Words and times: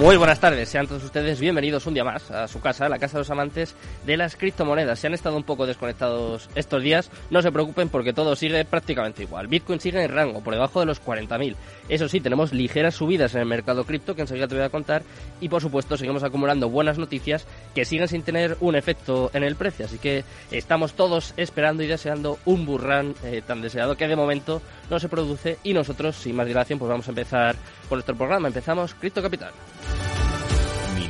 Muy 0.00 0.16
buenas 0.16 0.40
tardes, 0.40 0.70
sean 0.70 0.86
todos 0.86 1.04
ustedes 1.04 1.38
bienvenidos 1.40 1.86
un 1.86 1.92
día 1.92 2.04
más 2.04 2.30
a 2.30 2.48
su 2.48 2.58
casa, 2.58 2.88
la 2.88 2.98
casa 2.98 3.18
de 3.18 3.20
los 3.20 3.30
amantes 3.30 3.74
de 4.06 4.16
las 4.16 4.34
criptomonedas. 4.34 4.98
Se 4.98 5.08
han 5.08 5.12
estado 5.12 5.36
un 5.36 5.42
poco 5.42 5.66
desconectados 5.66 6.48
estos 6.54 6.82
días, 6.82 7.10
no 7.28 7.42
se 7.42 7.52
preocupen 7.52 7.90
porque 7.90 8.14
todo 8.14 8.34
sigue 8.34 8.64
prácticamente 8.64 9.24
igual. 9.24 9.48
Bitcoin 9.48 9.78
sigue 9.78 10.02
en 10.02 10.10
rango, 10.10 10.40
por 10.40 10.54
debajo 10.54 10.80
de 10.80 10.86
los 10.86 11.04
40.000. 11.04 11.54
Eso 11.90 12.08
sí, 12.08 12.20
tenemos 12.20 12.54
ligeras 12.54 12.94
subidas 12.94 13.34
en 13.34 13.42
el 13.42 13.46
mercado 13.46 13.84
cripto, 13.84 14.14
que 14.14 14.22
enseguida 14.22 14.48
te 14.48 14.54
voy 14.54 14.64
a 14.64 14.70
contar, 14.70 15.02
y 15.38 15.50
por 15.50 15.60
supuesto 15.60 15.98
seguimos 15.98 16.22
acumulando 16.22 16.70
buenas 16.70 16.96
noticias 16.96 17.44
que 17.74 17.84
siguen 17.84 18.08
sin 18.08 18.22
tener 18.22 18.56
un 18.60 18.76
efecto 18.76 19.30
en 19.34 19.42
el 19.42 19.54
precio. 19.54 19.84
Así 19.84 19.98
que 19.98 20.24
estamos 20.50 20.94
todos 20.94 21.34
esperando 21.36 21.82
y 21.82 21.86
deseando 21.86 22.38
un 22.46 22.64
burrán 22.64 23.14
eh, 23.22 23.42
tan 23.46 23.60
deseado 23.60 23.98
que 23.98 24.08
de 24.08 24.16
momento 24.16 24.62
no 24.88 24.98
se 24.98 25.10
produce 25.10 25.58
y 25.62 25.74
nosotros, 25.74 26.16
sin 26.16 26.36
más 26.36 26.46
dilación, 26.46 26.78
pues 26.78 26.88
vamos 26.88 27.06
a 27.06 27.10
empezar 27.10 27.56
con 27.86 27.98
nuestro 27.98 28.16
programa. 28.16 28.48
Empezamos 28.48 28.94
Cripto 28.94 29.20
Capital. 29.20 29.52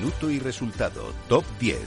Minuto 0.01 0.31
y 0.31 0.39
resultado, 0.39 1.13
top 1.29 1.45
10. 1.59 1.79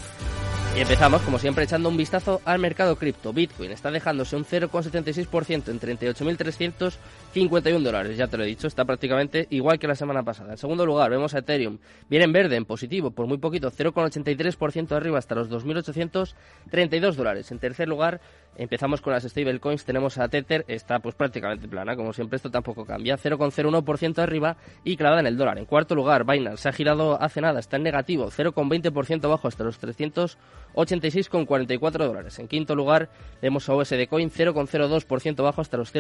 Y 0.78 0.82
empezamos, 0.82 1.24
como 1.24 1.40
siempre, 1.40 1.64
echando 1.64 1.90
un 1.90 1.98
vistazo 1.98 2.42
al 2.46 2.60
mercado 2.60 2.96
cripto. 2.96 3.34
Bitcoin 3.34 3.72
está 3.72 3.90
dejándose 3.90 4.36
un 4.36 4.46
0,76% 4.46 5.70
en 5.70 5.80
38.351 5.80 7.82
dólares. 7.82 8.16
Ya 8.16 8.28
te 8.28 8.38
lo 8.38 8.44
he 8.44 8.48
dicho, 8.48 8.68
está 8.68 8.86
prácticamente 8.86 9.48
igual 9.50 9.80
que 9.80 9.88
la 9.88 9.96
semana 9.96 10.22
pasada. 10.22 10.52
En 10.52 10.60
segundo 10.60 10.86
lugar, 10.86 11.10
vemos 11.10 11.34
a 11.34 11.40
Ethereum. 11.40 11.80
Viene 12.08 12.26
en 12.26 12.34
verde, 12.34 12.56
en 12.56 12.66
positivo, 12.66 13.10
por 13.10 13.26
muy 13.26 13.40
poquito, 13.40 13.72
0,83% 13.72 14.92
arriba 14.92 15.18
hasta 15.18 15.34
los 15.34 15.50
2.832 15.50 17.16
dólares. 17.16 17.52
En 17.52 17.58
tercer 17.58 17.88
lugar, 17.88 18.22
empezamos 18.58 19.02
con 19.02 19.14
las 19.14 19.24
stablecoins. 19.24 19.86
Tenemos 19.86 20.18
a 20.18 20.28
Tether, 20.28 20.66
está 20.68 21.00
pues 21.00 21.16
prácticamente 21.16 21.68
plana, 21.68 21.96
como 21.96 22.14
siempre, 22.14 22.38
esto 22.38 22.50
tampoco 22.50 22.86
cambia. 22.86 23.18
0,01% 23.18 24.20
arriba 24.20 24.58
y 24.84 24.98
clavada 24.98 25.22
en 25.22 25.28
el 25.28 25.38
dólar. 25.38 25.58
En 25.58 25.66
cuarto 25.66 25.96
lugar, 25.96 26.26
Binance 26.26 26.64
se 26.64 26.70
ha 26.70 26.74
girado 26.74 27.22
hace 27.22 27.42
nada, 27.42 27.60
está 27.60 27.78
en 27.78 27.84
negativo, 27.84 28.30
0,20% 28.30 29.26
abajo 29.26 29.48
hasta 29.48 29.64
los 29.64 29.78
300 29.80 30.38
86,44 30.74 31.92
dólares. 32.06 32.40
En 32.40 32.48
quinto 32.48 32.76
lugar 32.76 33.10
vemos 33.42 33.68
a 33.70 33.76
USD 33.76 34.08
Coin 34.10 34.30
0,02% 34.30 35.44
bajo 35.44 35.62
hasta 35.62 35.78
los 35.78 35.92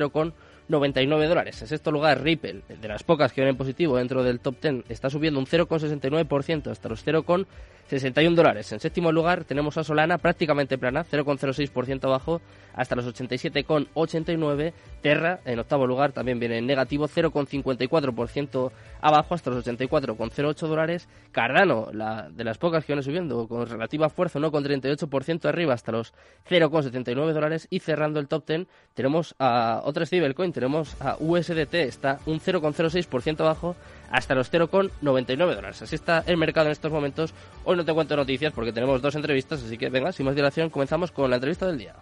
0,99 0.70 1.28
dólares. 1.28 1.62
En 1.62 1.68
sexto 1.68 1.92
lugar 1.92 2.22
Ripple, 2.22 2.62
de 2.68 2.88
las 2.88 3.04
pocas 3.04 3.34
que 3.34 3.42
vienen 3.42 3.58
positivo 3.58 3.98
dentro 3.98 4.24
del 4.24 4.40
top 4.40 4.56
10, 4.62 4.86
está 4.90 5.10
subiendo 5.10 5.40
un 5.40 5.46
0,69% 5.46 6.72
hasta 6.72 6.90
los 6.90 7.06
0,61 7.06 8.36
dólares. 8.36 8.72
En 8.72 8.80
séptimo 8.80 9.12
lugar 9.12 9.44
tenemos 9.44 9.78
a 9.78 9.84
Solana 9.84 10.18
prácticamente 10.18 10.78
plana, 10.78 11.06
0,06% 11.06 12.06
abajo 12.06 12.42
hasta 12.74 12.96
los 12.96 13.06
87,89. 13.08 14.74
Terra 15.02 15.42
en 15.46 15.60
octavo 15.60 15.86
lugar 15.86 16.12
también 16.12 16.40
viene 16.40 16.58
en 16.58 16.66
negativo, 16.66 17.08
0,54% 17.08 18.72
abajo 19.02 19.36
hasta 19.36 19.50
los 19.50 19.66
84,08 19.66 20.68
dólares. 20.68 21.10
Cardano, 21.32 21.90
la 21.92 22.30
de 22.30 22.44
las 22.44 22.58
pocas 22.58 22.86
que 22.86 22.94
viene 22.94 23.04
subiendo 23.04 23.48
con 23.48 23.68
relativa 23.68 24.10
fuerza, 24.10 24.40
no 24.40 24.52
con 24.52 24.64
38% 24.64 25.46
arriba 25.46 25.74
hasta 25.74 25.92
los 25.92 26.14
0,79 26.50 27.34
dólares. 27.34 27.68
Y 27.70 27.80
cerrando 27.80 28.20
el 28.20 28.28
top 28.28 28.48
10 28.48 28.68
tenemos 28.94 29.36
a 29.40 29.82
otra 29.84 30.06
stablecoin, 30.06 30.53
tenemos 30.54 30.96
a 31.02 31.18
USDT, 31.20 31.74
está 31.74 32.20
un 32.26 32.40
0,06% 32.40 33.42
abajo 33.42 33.76
hasta 34.10 34.36
los 34.36 34.52
0,99 34.52 35.38
dólares. 35.38 35.82
Así 35.82 35.96
está 35.96 36.24
el 36.26 36.38
mercado 36.38 36.68
en 36.68 36.72
estos 36.72 36.92
momentos. 36.92 37.34
Hoy 37.66 37.76
no 37.76 37.84
te 37.84 37.94
cuento 37.94 38.16
noticias 38.16 38.54
porque 38.54 38.72
tenemos 38.72 39.02
dos 39.02 39.16
entrevistas, 39.16 39.62
así 39.64 39.78
que 39.78 39.90
venga, 39.90 40.12
sin 40.12 40.26
más 40.26 40.36
dilación, 40.36 40.70
comenzamos 40.70 41.12
con 41.12 41.30
la 41.30 41.38
entrevista 41.38 41.66
del 41.68 41.80
día. 41.80 41.96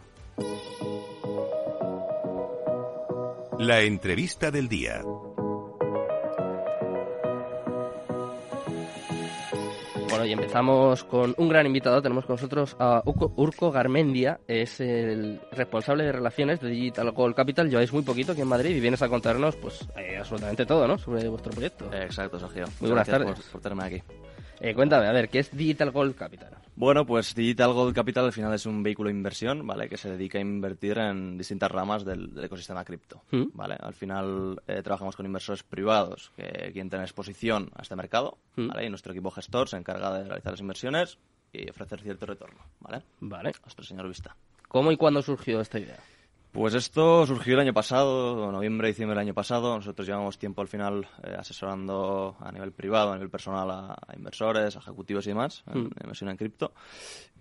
La 3.57 3.81
entrevista 3.81 4.51
del 4.51 4.68
día. 4.68 5.01
Bueno, 10.22 10.30
y 10.30 10.34
empezamos 10.34 11.04
con 11.04 11.34
un 11.36 11.50
gran 11.50 11.66
invitado. 11.66 12.00
Tenemos 12.00 12.28
con 12.28 12.36
nosotros 12.36 12.76
a 12.78 13.02
Urco 13.06 13.72
Garmendia, 13.72 14.40
es 14.48 14.80
el 14.80 15.42
responsable 15.52 16.04
de 16.04 16.12
relaciones 16.12 16.59
de 16.59 16.70
Digital 16.70 17.09
Gold 17.12 17.34
Capital. 17.34 17.72
Lleváis 17.72 17.92
muy 17.92 18.04
poquito 18.04 18.34
aquí 18.34 18.42
en 18.42 18.48
Madrid 18.48 18.76
y 18.76 18.80
vienes 18.80 19.02
a 19.02 19.10
contarnos 19.10 19.56
pues 19.56 19.88
eh, 19.98 20.18
absolutamente 20.20 20.68
todo, 20.68 20.88
¿no? 20.88 21.00
Sobre 21.00 21.28
vuestro 21.28 21.52
proyecto. 21.52 21.92
Exacto, 21.92 22.40
Sergio. 22.40 22.66
Muy 22.81 22.92
buenas 22.92 23.08
Gracias 23.08 23.28
tardes. 23.28 23.46
Por, 23.46 23.52
por 23.52 23.62
tenerme 23.62 23.84
aquí. 23.84 24.04
Eh, 24.64 24.76
cuéntame, 24.76 25.08
a 25.08 25.12
ver, 25.12 25.28
¿qué 25.30 25.40
es 25.40 25.50
Digital 25.58 25.90
Gold 25.90 26.16
Capital? 26.16 26.56
Bueno, 26.76 27.04
pues 27.04 27.34
Digital 27.34 27.74
Gold 27.74 27.96
Capital 27.96 28.26
al 28.26 28.32
final 28.32 28.54
es 28.54 28.68
un 28.68 28.84
vehículo 28.84 29.08
de 29.08 29.16
inversión, 29.16 29.66
¿vale? 29.66 29.90
Que 29.90 29.98
se 29.98 30.12
dedica 30.12 30.38
a 30.38 30.42
invertir 30.42 31.00
en 31.00 31.36
distintas 31.36 31.72
ramas 31.72 32.06
del, 32.06 32.32
del 32.36 32.44
ecosistema 32.44 32.86
cripto, 32.86 33.24
¿Mm? 33.32 33.46
¿vale? 33.54 33.76
Al 33.80 33.96
final 33.96 34.62
eh, 34.68 34.84
trabajamos 34.84 35.16
con 35.16 35.26
inversores 35.26 35.64
privados 35.64 36.32
que 36.36 36.44
quieren 36.74 36.92
tener 36.92 37.04
exposición 37.06 37.72
a 37.76 37.82
este 37.82 37.96
mercado, 37.96 38.38
¿Mm? 38.56 38.68
¿vale? 38.68 38.86
Y 38.86 38.90
nuestro 38.90 39.14
equipo 39.14 39.32
gestor 39.32 39.68
se 39.68 39.78
encarga 39.78 40.14
de 40.16 40.26
realizar 40.26 40.54
las 40.54 40.62
inversiones 40.62 41.18
y 41.52 41.68
ofrecer 41.68 42.00
cierto 42.02 42.28
retorno, 42.28 42.60
¿vale? 42.82 43.02
Vale. 43.20 43.54
Nuestro 43.64 43.84
señor 43.84 44.08
Vista. 44.08 44.36
¿Cómo 44.68 44.92
y 44.92 44.98
cuándo 44.98 45.24
surgió 45.24 45.60
esta 45.60 45.80
idea? 45.80 45.98
Pues 46.51 46.73
esto 46.73 47.25
surgió 47.25 47.53
el 47.53 47.62
año 47.62 47.73
pasado, 47.73 48.51
noviembre, 48.51 48.89
diciembre 48.89 49.16
del 49.16 49.28
año 49.28 49.34
pasado. 49.34 49.73
Nosotros 49.78 50.06
llevamos 50.06 50.38
tiempo 50.38 50.62
al 50.62 50.67
final 50.67 51.07
eh, 51.23 51.34
asesorando 51.39 52.35
a 52.41 52.51
nivel 52.51 52.73
privado, 52.73 53.12
a 53.12 53.16
nivel 53.16 53.29
personal 53.29 53.72
a, 53.72 53.94
a 53.94 54.16
inversores, 54.17 54.75
a 54.75 54.79
ejecutivos 54.79 55.25
y 55.28 55.29
demás, 55.29 55.63
en, 55.67 55.84
Mm. 55.84 55.85
en 55.85 55.91
inversión 56.03 56.29
en 56.29 56.35
cripto. 56.38 56.73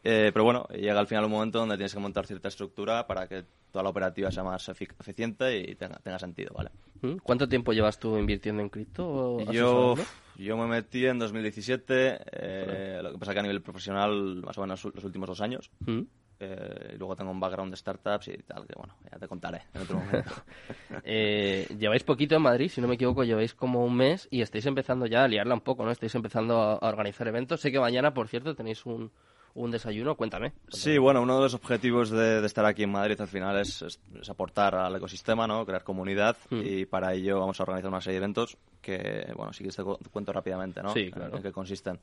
Eh, 0.04 0.31
pero 0.32 0.44
bueno, 0.44 0.66
llega 0.69 1.00
al 1.00 1.09
final 1.09 1.25
un 1.25 1.32
momento 1.32 1.59
donde 1.59 1.76
tienes 1.76 1.93
que 1.93 1.98
montar 2.00 2.25
cierta 2.26 2.48
estructura 2.48 3.06
para 3.09 3.26
que 3.26 3.44
toda 3.72 3.82
la 3.82 3.91
operativa 3.91 4.31
sea 4.31 4.44
más 4.44 4.69
efic- 4.69 4.94
eficiente 4.98 5.59
y 5.59 5.75
tenga, 5.75 5.97
tenga 5.98 6.19
sentido, 6.19 6.54
¿vale? 6.54 6.71
¿Mm? 7.03 7.16
¿Cuánto 7.22 7.48
tiempo 7.48 7.72
llevas 7.72 7.98
tú 7.98 8.16
invirtiendo 8.16 8.62
en 8.62 8.69
cripto? 8.69 9.41
Yo, 9.53 9.97
yo 10.37 10.56
me 10.56 10.66
metí 10.66 11.04
en 11.06 11.19
2017, 11.19 12.19
eh, 12.32 13.00
lo 13.03 13.12
que 13.12 13.19
pasa 13.19 13.32
que 13.34 13.41
a 13.41 13.42
nivel 13.42 13.60
profesional 13.60 14.41
más 14.44 14.56
o 14.56 14.60
menos 14.62 14.84
los 14.84 15.04
últimos 15.04 15.28
dos 15.28 15.41
años. 15.41 15.71
¿Mm? 15.84 16.00
Eh, 16.43 16.97
luego 16.99 17.15
tengo 17.15 17.31
un 17.31 17.39
background 17.39 17.71
de 17.71 17.77
startups 17.77 18.28
y 18.28 18.39
tal, 18.39 18.67
que 18.67 18.73
bueno, 18.75 18.95
ya 19.12 19.19
te 19.19 19.28
contaré 19.28 19.62
en 19.75 19.83
otro 19.83 19.99
momento. 19.99 20.31
Eh, 21.05 21.67
lleváis 21.78 22.03
poquito 22.03 22.34
en 22.37 22.43
Madrid, 22.43 22.69
si 22.71 22.81
no 22.81 22.89
me 22.89 22.95
equivoco, 22.95 23.25
lleváis 23.25 23.55
como 23.55 23.84
un 23.84 23.95
mes 23.97 24.27
y 24.31 24.43
estáis 24.43 24.67
empezando 24.67 25.06
ya 25.06 25.25
a 25.25 25.28
liarla 25.28 25.55
un 25.55 25.61
poco, 25.61 25.84
¿no? 25.84 25.91
Estáis 25.91 26.15
empezando 26.15 26.61
a, 26.61 26.75
a 26.75 26.89
organizar 26.89 27.27
eventos. 27.28 27.61
Sé 27.61 27.71
que 27.71 27.78
mañana, 27.81 28.12
por 28.12 28.28
cierto, 28.28 28.55
tenéis 28.55 28.84
un, 28.87 29.11
un 29.55 29.71
desayuno. 29.71 30.15
Cuéntame. 30.17 30.53
Sí, 30.69 30.99
bueno, 30.99 31.23
uno 31.23 31.37
de 31.37 31.43
los 31.43 31.55
objetivos 31.55 32.11
de, 32.11 32.41
de 32.41 32.47
estar 32.47 32.65
aquí 32.67 32.83
en 32.84 32.91
Madrid 32.93 33.21
al 33.21 33.28
final 33.28 33.59
es, 33.59 33.83
es- 33.83 34.01
es 34.21 34.28
aportar 34.31 34.75
al 34.75 34.95
ecosistema, 34.97 35.47
¿no? 35.47 35.65
Crear 35.67 35.84
comunidad 35.84 36.37
Mm. 36.51 36.61
y 36.65 36.87
para 36.87 37.12
ello 37.15 37.39
vamos 37.41 37.61
a 37.61 37.62
organizar 37.65 37.89
una 37.91 38.01
serie 38.01 38.19
de 38.19 38.25
eventos 38.25 38.57
que, 38.81 39.33
bueno, 39.37 39.53
si 39.53 39.59
quieres 39.59 39.77
te 39.77 39.83
cu- 39.85 39.97
te 39.97 40.09
cuento 40.11 40.33
rápidamente, 40.33 40.83
¿no? 40.83 40.93
Sí, 40.95 41.01
En- 41.01 41.11
claro. 41.11 41.37
En 41.37 41.43
qué 41.43 41.53
consisten. 41.53 41.99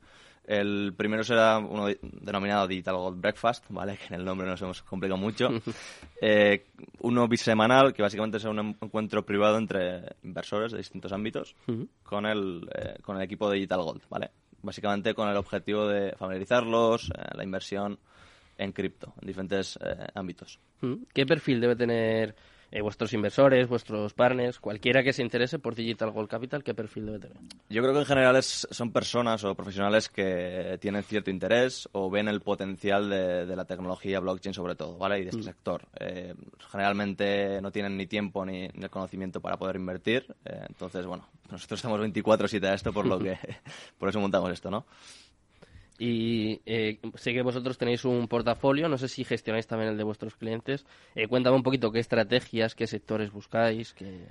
El 0.46 0.94
primero 0.96 1.22
será 1.24 1.58
uno 1.58 1.86
de- 1.86 1.98
denominado 2.02 2.66
Digital 2.66 2.96
Gold 2.96 3.20
Breakfast, 3.20 3.64
¿vale? 3.68 3.96
Que 4.08 4.14
en 4.14 4.20
el 4.20 4.24
nombre 4.24 4.46
nos 4.46 4.60
hemos 4.62 4.82
complicado 4.82 5.18
mucho. 5.18 5.48
Eh, 6.20 6.66
uno 7.02 7.28
bisemanal, 7.28 7.92
que 7.94 8.02
básicamente 8.02 8.38
es 8.38 8.44
un 8.44 8.58
en- 8.58 8.76
encuentro 8.80 9.24
privado 9.24 9.56
entre 9.56 10.16
inversores 10.24 10.72
de 10.72 10.78
distintos 10.78 11.12
ámbitos 11.12 11.54
con 12.02 12.26
el, 12.26 12.68
eh, 12.74 12.96
con 13.02 13.16
el 13.16 13.22
equipo 13.22 13.48
de 13.48 13.56
Digital 13.56 13.82
Gold, 13.82 14.02
¿vale? 14.08 14.30
Básicamente 14.62 15.14
con 15.14 15.28
el 15.28 15.36
objetivo 15.36 15.86
de 15.86 16.12
familiarizarlos, 16.16 17.10
eh, 17.10 17.22
la 17.36 17.44
inversión 17.44 17.98
en 18.56 18.72
cripto, 18.72 19.14
en 19.20 19.28
diferentes 19.28 19.78
ámbitos. 20.14 20.58
¿Qué 21.12 21.24
perfil 21.24 21.60
debe 21.60 21.76
tener 21.76 22.34
eh, 22.70 22.80
vuestros 22.82 23.12
inversores, 23.12 23.68
vuestros 23.68 24.12
partners, 24.14 24.58
cualquiera 24.58 25.02
que 25.02 25.12
se 25.12 25.22
interese 25.22 25.58
por 25.58 25.74
Digital 25.74 26.10
Gold 26.10 26.28
Capital? 26.28 26.62
¿Qué 26.62 26.74
perfil 26.74 27.06
debe 27.06 27.18
tener? 27.20 27.36
Yo 27.70 27.80
creo 27.82 27.92
que 27.94 28.00
en 28.00 28.06
general 28.06 28.36
es- 28.36 28.66
son 28.70 28.92
personas 28.92 29.42
o 29.44 29.54
profesionales 29.54 30.08
que 30.08 30.78
tienen 30.80 31.02
cierto 31.02 31.30
interés 31.30 31.88
o 31.92 32.10
ven 32.10 32.28
el 32.28 32.40
potencial 32.40 33.08
de, 33.10 33.46
de 33.46 33.56
la 33.56 33.64
tecnología 33.64 34.20
blockchain 34.20 34.54
sobre 34.54 34.74
todo, 34.74 34.98
¿vale? 34.98 35.18
Y 35.20 35.24
de 35.24 35.30
este 35.30 35.42
sector. 35.42 35.82
Eh, 35.98 36.34
generalmente 36.70 37.60
no 37.60 37.70
tienen 37.72 37.96
ni 37.96 38.06
tiempo 38.06 38.44
ni, 38.44 38.68
ni 38.68 38.84
el 38.84 38.90
conocimiento 38.90 39.40
para 39.40 39.56
poder 39.56 39.76
invertir. 39.76 40.26
eh, 40.44 40.64
entonces, 40.68 41.04
bueno, 41.06 41.26
nosotros 41.50 41.78
estamos 41.78 42.00
24-7 42.00 42.64
a 42.66 42.74
esto 42.74 42.92
por 42.92 43.06
lo 43.06 43.18
que 43.18 43.38
por 43.98 44.08
eso 44.08 44.20
montamos 44.20 44.50
esto, 44.52 44.70
¿no? 44.70 44.86
Y 45.98 46.60
eh, 46.64 47.00
sé 47.16 47.32
que 47.32 47.42
vosotros 47.42 47.76
tenéis 47.76 48.04
un 48.04 48.28
portafolio, 48.28 48.88
no 48.88 48.98
sé 48.98 49.08
si 49.08 49.24
gestionáis 49.24 49.66
también 49.66 49.90
el 49.90 49.98
de 49.98 50.04
vuestros 50.04 50.36
clientes. 50.36 50.86
Eh, 51.14 51.26
cuéntame 51.26 51.56
un 51.56 51.64
poquito 51.64 51.90
qué 51.90 51.98
estrategias, 51.98 52.74
qué 52.76 52.86
sectores 52.86 53.32
buscáis, 53.32 53.94
qué, 53.94 54.26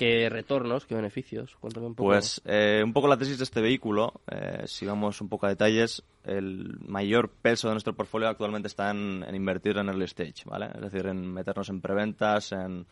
qué 0.00 0.30
retornos, 0.30 0.86
qué 0.86 0.94
beneficios. 0.94 1.56
Cuéntame 1.56 1.88
un 1.88 1.94
poco. 1.94 2.08
Pues 2.08 2.40
eh, 2.46 2.80
un 2.82 2.94
poco 2.94 3.06
la 3.06 3.18
tesis 3.18 3.36
de 3.36 3.44
este 3.44 3.60
vehículo, 3.60 4.22
eh, 4.30 4.62
si 4.64 4.86
vamos 4.86 5.20
un 5.20 5.28
poco 5.28 5.44
a 5.44 5.50
detalles, 5.50 6.02
el 6.24 6.78
mayor 6.80 7.28
peso 7.28 7.68
de 7.68 7.74
nuestro 7.74 7.94
portfolio 7.94 8.28
actualmente 8.28 8.68
está 8.68 8.90
en, 8.92 9.22
en 9.28 9.34
invertir 9.34 9.76
en 9.76 9.88
early 9.88 10.06
stage, 10.06 10.44
¿vale? 10.46 10.70
Es 10.74 10.80
decir, 10.80 11.04
en 11.06 11.30
meternos 11.30 11.68
en 11.68 11.82
preventas, 11.82 12.52
en, 12.52 12.86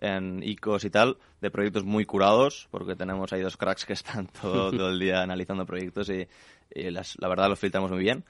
en 0.00 0.44
ICOs 0.44 0.84
y 0.84 0.90
tal, 0.90 1.16
de 1.40 1.50
proyectos 1.50 1.82
muy 1.82 2.04
curados, 2.04 2.68
porque 2.70 2.94
tenemos 2.94 3.32
ahí 3.32 3.40
dos 3.40 3.56
cracks 3.56 3.84
que 3.84 3.94
están 3.94 4.28
todo, 4.40 4.70
todo 4.70 4.90
el 4.90 5.00
día 5.00 5.22
analizando 5.22 5.66
proyectos 5.66 6.08
y, 6.08 6.28
y 6.74 6.90
las- 6.90 7.16
la 7.20 7.28
verdad 7.28 7.48
los 7.48 7.58
filtramos 7.58 7.90
muy 7.90 8.00
bien. 8.00 8.24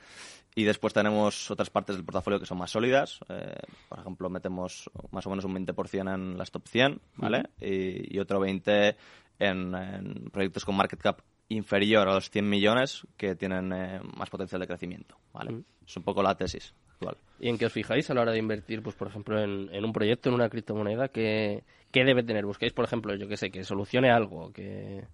Y 0.57 0.63
después 0.65 0.93
tenemos 0.95 1.51
otras 1.51 1.69
partes 1.71 1.97
del 1.97 2.05
portafolio 2.05 2.39
que 2.39 2.47
son 2.47 2.59
más 2.59 2.71
sólidas. 2.71 3.19
Eh, 3.29 3.55
por 3.89 3.99
ejemplo, 3.99 4.31
metemos 4.31 4.89
más 5.11 5.27
o 5.27 5.31
menos 5.31 5.45
un 5.45 5.55
20% 5.55 6.15
en 6.15 6.39
las 6.39 6.53
top 6.53 6.69
100, 6.69 7.01
¿vale? 7.17 7.43
y, 7.61 8.15
y 8.17 8.21
otro 8.21 8.39
20% 8.41 8.97
en, 9.41 9.75
en 9.75 10.31
proyectos 10.31 10.65
con 10.65 10.77
market 10.77 11.01
cap 11.01 11.21
inferior 11.49 12.09
a 12.09 12.15
los 12.15 12.31
100 12.31 12.49
millones 12.49 13.05
que 13.17 13.35
tienen 13.35 13.73
eh, 13.73 14.01
más 14.17 14.31
potencial 14.31 14.61
de 14.61 14.67
crecimiento, 14.69 15.17
¿vale? 15.33 15.65
Es 15.85 15.97
un 15.97 16.05
poco 16.05 16.23
la 16.23 16.37
tesis 16.37 16.73
actual. 16.93 17.17
¿Y 17.41 17.49
en 17.49 17.59
qué 17.59 17.67
os 17.67 17.73
fijáis 17.73 18.09
a 18.11 18.15
la 18.15 18.23
hora 18.23 18.33
de 18.33 18.39
invertir, 18.39 18.81
pues 18.83 18.95
por 18.95 19.09
ejemplo, 19.09 19.39
en, 19.43 19.69
en 19.75 19.85
un 19.85 19.93
proyecto, 19.93 20.29
en 20.29 20.37
una 20.37 20.49
criptomoneda? 20.49 21.09
¿Qué, 21.09 21.65
qué 21.91 22.05
debe 22.05 22.23
tener? 22.23 22.47
¿Buscáis, 22.47 22.73
por 22.73 22.85
ejemplo, 22.85 23.15
yo 23.17 23.27
qué 23.29 23.37
sé, 23.37 23.51
que 23.51 23.65
solucione 23.65 24.11
algo? 24.11 24.53
que 24.53 25.05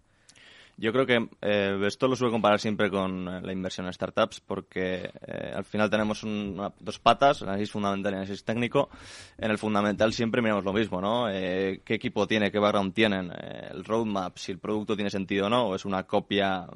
Yo 0.80 0.92
creo 0.92 1.04
que 1.04 1.28
eh, 1.42 1.78
esto 1.86 2.08
lo 2.08 2.16
suelo 2.16 2.32
comparar 2.32 2.58
siempre 2.58 2.90
con 2.90 3.28
eh, 3.28 3.40
la 3.42 3.52
inversión 3.52 3.86
en 3.86 3.92
startups 3.92 4.40
porque 4.40 5.10
eh, 5.26 5.52
al 5.54 5.64
final 5.64 5.90
tenemos 5.90 6.22
un- 6.22 6.54
una- 6.58 6.72
dos 6.80 6.98
patas, 6.98 7.42
análisis 7.42 7.70
fundamental 7.70 8.12
y 8.14 8.16
análisis 8.16 8.42
técnico. 8.44 8.88
En 9.36 9.50
el 9.50 9.58
fundamental 9.58 10.12
siempre 10.14 10.40
miramos 10.40 10.64
lo 10.64 10.72
mismo, 10.72 11.00
¿no? 11.00 11.28
Eh, 11.30 11.82
¿Qué 11.84 11.94
equipo 11.94 12.26
tiene? 12.26 12.50
¿Qué 12.50 12.58
background 12.58 12.94
tienen? 12.94 13.30
Eh, 13.30 13.68
el 13.72 13.84
roadmap, 13.84 14.38
si 14.38 14.52
el 14.52 14.58
producto 14.58 14.94
tiene 14.96 15.10
sentido 15.10 15.46
o 15.46 15.50
no, 15.50 15.66
o 15.68 15.74
es 15.74 15.84
una 15.84 16.04
copia 16.04 16.66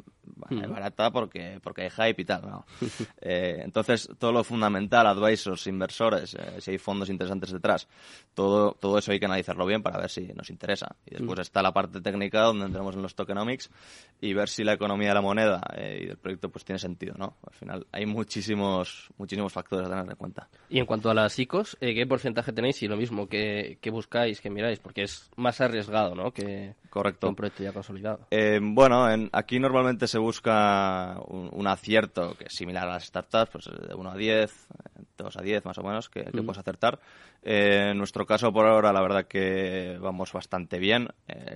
barata 0.69 1.11
porque, 1.11 1.59
porque 1.62 1.83
hay 1.83 1.91
hype 1.91 2.23
y 2.23 2.25
tal, 2.27 2.43
¿no? 2.43 2.67
Eh, 3.27 3.62
entonces, 3.65 4.09
todo 4.19 4.33
lo 4.33 4.45
fundamental, 4.45 5.06
advisors, 5.06 5.67
inversores, 5.67 6.37
si 6.59 6.71
hay 6.73 6.79
fondos 6.79 7.09
interesantes 7.09 7.51
detrás, 7.53 7.89
todo, 8.35 8.73
todo 8.79 8.99
eso 8.99 9.12
hay 9.12 9.19
que 9.19 9.25
analizarlo 9.25 9.65
bien 9.65 9.83
para 9.83 9.99
ver 9.99 10.11
si 10.11 10.27
nos 10.35 10.51
interesa. 10.51 10.95
Y 11.06 11.15
después 11.15 11.39
está 11.41 11.62
la 11.62 11.73
parte 11.73 12.03
técnica 12.03 12.43
donde 12.43 12.67
entramos 12.67 12.95
en 12.97 13.01
los 13.03 13.15
tokenomics 13.15 13.71
y 14.20 14.32
ver 14.32 14.49
si 14.49 14.64
la 14.64 14.73
economía 14.73 15.08
de 15.08 15.14
la 15.14 15.20
moneda 15.20 15.61
eh, 15.76 16.00
y 16.02 16.06
del 16.06 16.17
proyecto 16.17 16.49
pues 16.49 16.64
tiene 16.64 16.79
sentido, 16.79 17.14
¿no? 17.19 17.37
Al 17.46 17.52
final 17.55 17.87
hay 17.93 18.06
muchísimos, 18.06 19.08
muchísimos 19.19 19.52
factores 19.52 19.87
a 19.87 19.91
tener 19.91 20.08
en 20.08 20.17
cuenta. 20.17 20.49
Y 20.70 20.79
en 20.79 20.87
cuanto 20.87 21.11
a 21.11 21.14
las 21.14 21.38
ICOs, 21.38 21.76
eh, 21.81 21.94
¿qué 21.94 22.06
porcentaje 22.06 22.52
tenéis? 22.52 22.82
Y 22.82 22.88
lo 22.88 22.96
mismo, 22.96 23.29
¿qué, 23.29 23.79
qué 23.82 23.91
buscáis, 23.91 24.41
qué 24.41 24.49
miráis? 24.50 24.79
Porque 24.81 25.02
es 25.02 25.31
más 25.37 25.61
arriesgado, 25.61 26.14
¿no? 26.14 26.32
Que 26.32 26.75
Correcto. 26.88 27.29
un 27.29 27.35
proyecto 27.37 27.62
ya 27.64 27.73
consolidado. 27.73 28.26
Eh, 28.31 28.61
bueno, 28.62 29.11
en- 29.11 29.29
aquí 29.32 29.58
normalmente 29.58 30.06
se 30.08 30.19
busca 30.19 31.19
un, 31.29 31.50
un 31.52 31.67
acierto 31.67 32.35
que 32.38 32.44
es 32.44 32.55
similar 32.55 32.88
a 32.88 32.93
las 32.94 33.05
startups, 33.05 33.50
pues 33.52 33.64
de 33.88 33.94
1 33.94 34.11
a 34.11 34.17
10, 34.17 34.50
eh, 34.52 35.02
2 35.19 35.37
a 35.37 35.43
10 35.43 35.64
más 35.67 35.76
o 35.79 35.82
menos, 35.82 36.08
que, 36.08 36.25
que 36.25 36.43
puedes 36.43 36.58
acertar. 36.58 36.99
En 37.43 37.99
nuestro 37.99 38.25
caso, 38.25 38.50
por 38.55 38.64
ahora, 38.67 38.91
la 38.91 39.02
verdad 39.02 39.26
que 39.26 39.99
vamos 40.00 40.32
bastante 40.32 40.79
bien. 40.79 41.08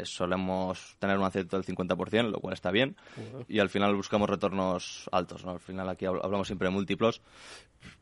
Solemos 0.05 0.97
tener 0.99 1.17
un 1.17 1.25
acierto 1.25 1.57
del 1.57 1.65
50%, 1.65 2.28
lo 2.31 2.41
cual 2.41 2.55
está 2.55 2.71
bien. 2.71 2.97
Y 3.49 3.59
al 3.61 3.69
final 3.69 3.95
buscamos 3.95 4.29
retornos 4.29 5.09
altos, 5.13 5.45
¿no? 5.45 5.53
Al 5.53 5.61
final 5.61 5.89
aquí 5.89 6.05
habl- 6.07 6.21
hablamos 6.23 6.47
siempre 6.47 6.69
de 6.69 6.75
múltiplos. 6.75 7.21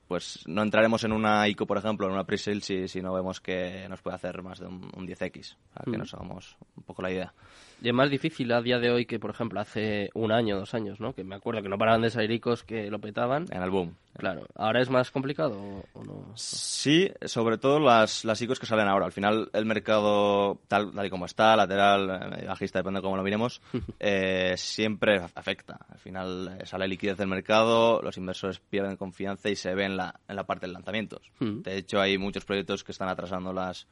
Pues 0.08 0.44
no 0.46 0.62
entraremos 0.62 1.02
en 1.04 1.12
una 1.12 1.48
ICO, 1.48 1.66
por 1.66 1.78
ejemplo, 1.78 2.06
en 2.06 2.12
una 2.12 2.24
pre-sale 2.24 2.60
si, 2.60 2.88
si 2.88 3.02
no 3.02 3.12
vemos 3.12 3.40
que 3.40 3.86
nos 3.88 4.00
puede 4.00 4.16
hacer 4.16 4.42
más 4.42 4.60
de 4.60 4.66
un, 4.66 4.90
un 4.96 5.06
10x, 5.06 5.56
para 5.74 5.90
que 5.90 5.98
nos 5.98 6.14
hagamos 6.14 6.56
un 6.76 6.84
poco 6.84 7.02
la 7.02 7.10
idea. 7.10 7.34
Y 7.82 7.88
es 7.88 7.94
más 7.94 8.10
difícil 8.10 8.50
a 8.52 8.62
día 8.62 8.78
de 8.78 8.90
hoy 8.90 9.04
que, 9.04 9.18
por 9.18 9.30
ejemplo, 9.30 9.60
hace 9.60 10.08
un 10.14 10.32
año, 10.32 10.58
dos 10.58 10.72
años, 10.72 10.98
¿no? 10.98 11.12
Que 11.12 11.24
me 11.24 11.34
acuerdo 11.34 11.62
que 11.62 11.68
no 11.68 11.76
paraban 11.76 12.00
de 12.02 12.10
salir 12.10 12.30
ICOs 12.30 12.64
que 12.64 12.90
lo 12.90 13.00
petaban. 13.00 13.46
En 13.50 13.62
el 13.62 13.70
boom. 13.70 13.94
Claro, 14.16 14.46
¿ahora 14.54 14.80
es 14.80 14.88
más 14.88 15.10
complicado 15.10 15.84
o, 15.92 16.04
no? 16.04 16.32
Sí, 16.36 17.10
sobre 17.26 17.58
todo 17.58 17.78
las, 17.78 18.24
las 18.24 18.40
ICOs 18.40 18.58
que 18.58 18.64
salen 18.64 18.88
ahora. 18.88 19.04
Al 19.04 19.12
final, 19.12 19.50
el 19.52 19.66
mercado, 19.66 20.58
tal, 20.68 20.92
tal 20.92 21.04
y 21.04 21.10
como 21.10 21.26
está, 21.26 21.54
lateral, 21.54 22.38
eh, 22.38 22.46
bajista, 22.46 22.78
depende 22.78 23.00
de 23.00 23.02
cómo 23.02 23.18
lo 23.18 23.22
miremos, 23.22 23.60
eh, 24.00 24.54
siempre 24.56 25.20
afecta. 25.34 25.78
Al 25.90 25.98
final, 25.98 26.56
eh, 26.58 26.64
sale 26.66 26.88
liquidez 26.88 27.18
del 27.18 27.28
mercado, 27.28 28.00
los 28.00 28.16
inversores 28.16 28.58
pierden 28.58 28.96
confianza 28.96 29.50
y 29.50 29.56
se 29.56 29.74
ve 29.74 29.84
en 29.96 29.98
la, 30.06 30.20
en 30.28 30.36
la 30.36 30.44
parte 30.44 30.66
de 30.66 30.72
lanzamientos. 30.72 31.30
Mm. 31.40 31.62
De 31.62 31.76
hecho, 31.76 32.00
hay 32.00 32.18
muchos 32.18 32.44
proyectos 32.44 32.84
que 32.84 32.92
están 32.92 33.08
atrasando 33.08 33.52
las, 33.52 33.86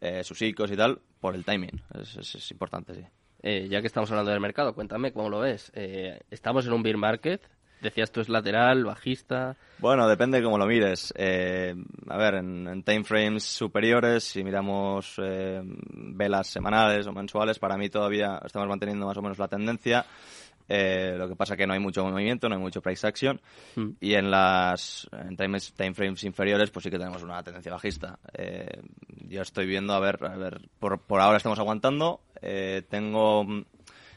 eh, 0.00 0.24
sus 0.24 0.40
ICOs 0.42 0.70
y 0.72 0.76
tal 0.76 0.98
por 1.20 1.34
el 1.34 1.44
timing. 1.44 1.82
Es, 2.00 2.16
es- 2.16 2.34
es 2.36 2.50
importante, 2.50 2.94
sí. 2.94 3.04
Eh, 3.42 3.68
ya 3.70 3.80
que 3.80 3.86
estamos 3.86 4.10
hablando 4.10 4.30
del 4.30 4.40
mercado, 4.40 4.74
cuéntame 4.74 5.12
cómo 5.12 5.28
lo 5.30 5.40
ves. 5.40 5.72
Eh, 5.74 6.20
estamos 6.30 6.66
en 6.66 6.72
un 6.74 6.82
bear 6.82 6.96
market. 6.98 7.40
Decías 7.80 8.12
tú 8.12 8.20
es 8.20 8.28
lateral, 8.28 8.84
bajista. 8.84 9.56
Bueno, 9.78 10.06
depende 10.06 10.36
de 10.36 10.44
cómo 10.44 10.58
lo 10.58 10.66
mires. 10.66 11.14
Eh, 11.16 11.74
a 12.08 12.18
ver, 12.18 12.34
en, 12.34 12.68
en 12.68 12.82
timeframes 12.82 13.42
superiores, 13.44 14.22
si 14.24 14.44
miramos 14.44 15.14
eh, 15.16 15.62
velas 15.64 16.46
semanales 16.48 17.06
o 17.06 17.12
mensuales, 17.12 17.58
para 17.58 17.78
mí 17.78 17.88
todavía 17.88 18.38
estamos 18.44 18.68
manteniendo 18.68 19.06
más 19.06 19.16
o 19.16 19.22
menos 19.22 19.38
la 19.38 19.48
tendencia. 19.48 20.04
Eh, 20.72 21.16
lo 21.18 21.28
que 21.28 21.34
pasa 21.34 21.56
que 21.56 21.66
no 21.66 21.72
hay 21.72 21.80
mucho 21.80 22.04
movimiento, 22.04 22.48
no 22.48 22.54
hay 22.54 22.60
mucho 22.60 22.80
price 22.80 23.04
action. 23.04 23.40
Mm. 23.74 23.88
Y 24.00 24.14
en 24.14 24.30
las 24.30 25.08
en 25.10 25.36
times- 25.36 25.72
timeframes 25.74 26.22
inferiores, 26.22 26.70
pues 26.70 26.84
sí 26.84 26.90
que 26.90 26.98
tenemos 26.98 27.24
una 27.24 27.42
tendencia 27.42 27.72
bajista. 27.72 28.20
Eh, 28.32 28.80
yo 29.28 29.42
estoy 29.42 29.66
viendo, 29.66 29.94
a 29.94 29.98
ver, 29.98 30.24
a 30.24 30.36
ver, 30.36 30.60
por, 30.78 31.00
por 31.00 31.20
ahora 31.20 31.38
estamos 31.38 31.58
aguantando. 31.58 32.20
Eh, 32.40 32.82
tengo 32.88 33.42
mm, 33.42 33.64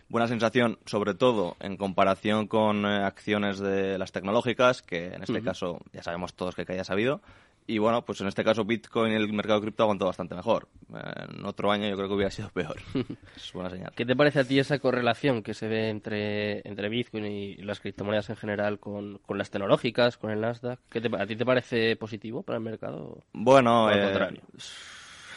buena 0.10 0.28
sensación, 0.28 0.78
sobre 0.86 1.16
todo 1.16 1.58
en 1.60 1.76
comparación 1.76 2.46
con 2.46 2.86
eh, 2.86 3.04
acciones 3.04 3.58
de 3.58 3.98
las 3.98 4.12
tecnológicas, 4.12 4.84
que 4.84 5.08
en 5.08 5.24
este 5.24 5.42
caso 5.42 5.80
ya 5.92 6.04
sabemos 6.04 6.36
todos 6.36 6.54
que 6.54 6.66
haya 6.68 6.84
sabido. 6.84 7.22
Y 7.66 7.78
bueno, 7.78 8.04
pues 8.04 8.20
en 8.22 8.28
este 8.28 8.44
caso 8.44 8.66
Bitcoin 8.66 9.14
y 9.14 9.16
el 9.16 9.32
mercado 9.32 9.62
cripto 9.62 9.84
aguantó 9.84 10.06
bastante 10.06 10.36
mejor. 10.36 10.68
En 10.92 11.46
otro 11.46 11.72
año 11.72 11.88
yo 11.88 11.96
creo 11.96 12.08
que 12.10 12.16
hubiera 12.16 12.32
sido 12.32 12.50
peor. 12.50 12.78
es 13.36 13.54
buena 13.54 13.70
señal. 13.70 13.94
¿Qué 13.96 14.06
te 14.06 14.16
parece 14.16 14.40
a 14.42 14.44
ti 14.44 14.60
esa 14.60 14.80
correlación 14.80 15.44
que 15.44 15.54
se 15.54 15.68
ve 15.68 15.90
entre, 15.90 16.68
entre 16.68 16.90
Bitcoin 16.90 17.26
y 17.26 17.56
las 17.58 17.80
criptomonedas 17.80 18.30
en 18.30 18.36
general 18.36 18.80
con, 18.80 19.20
con 19.20 19.38
las 19.38 19.50
tecnológicas, 19.50 20.18
con 20.18 20.32
el 20.32 20.42
Nasdaq? 20.42 20.80
¿Qué 20.90 21.00
te, 21.00 21.10
¿A 21.16 21.26
ti 21.26 21.36
te 21.36 21.46
parece 21.46 21.96
positivo 21.96 22.44
para 22.44 22.58
el 22.58 22.64
mercado? 22.64 23.24
Bueno, 23.32 23.88
al 23.88 24.00
eh, 24.00 24.04
contrario. 24.04 24.42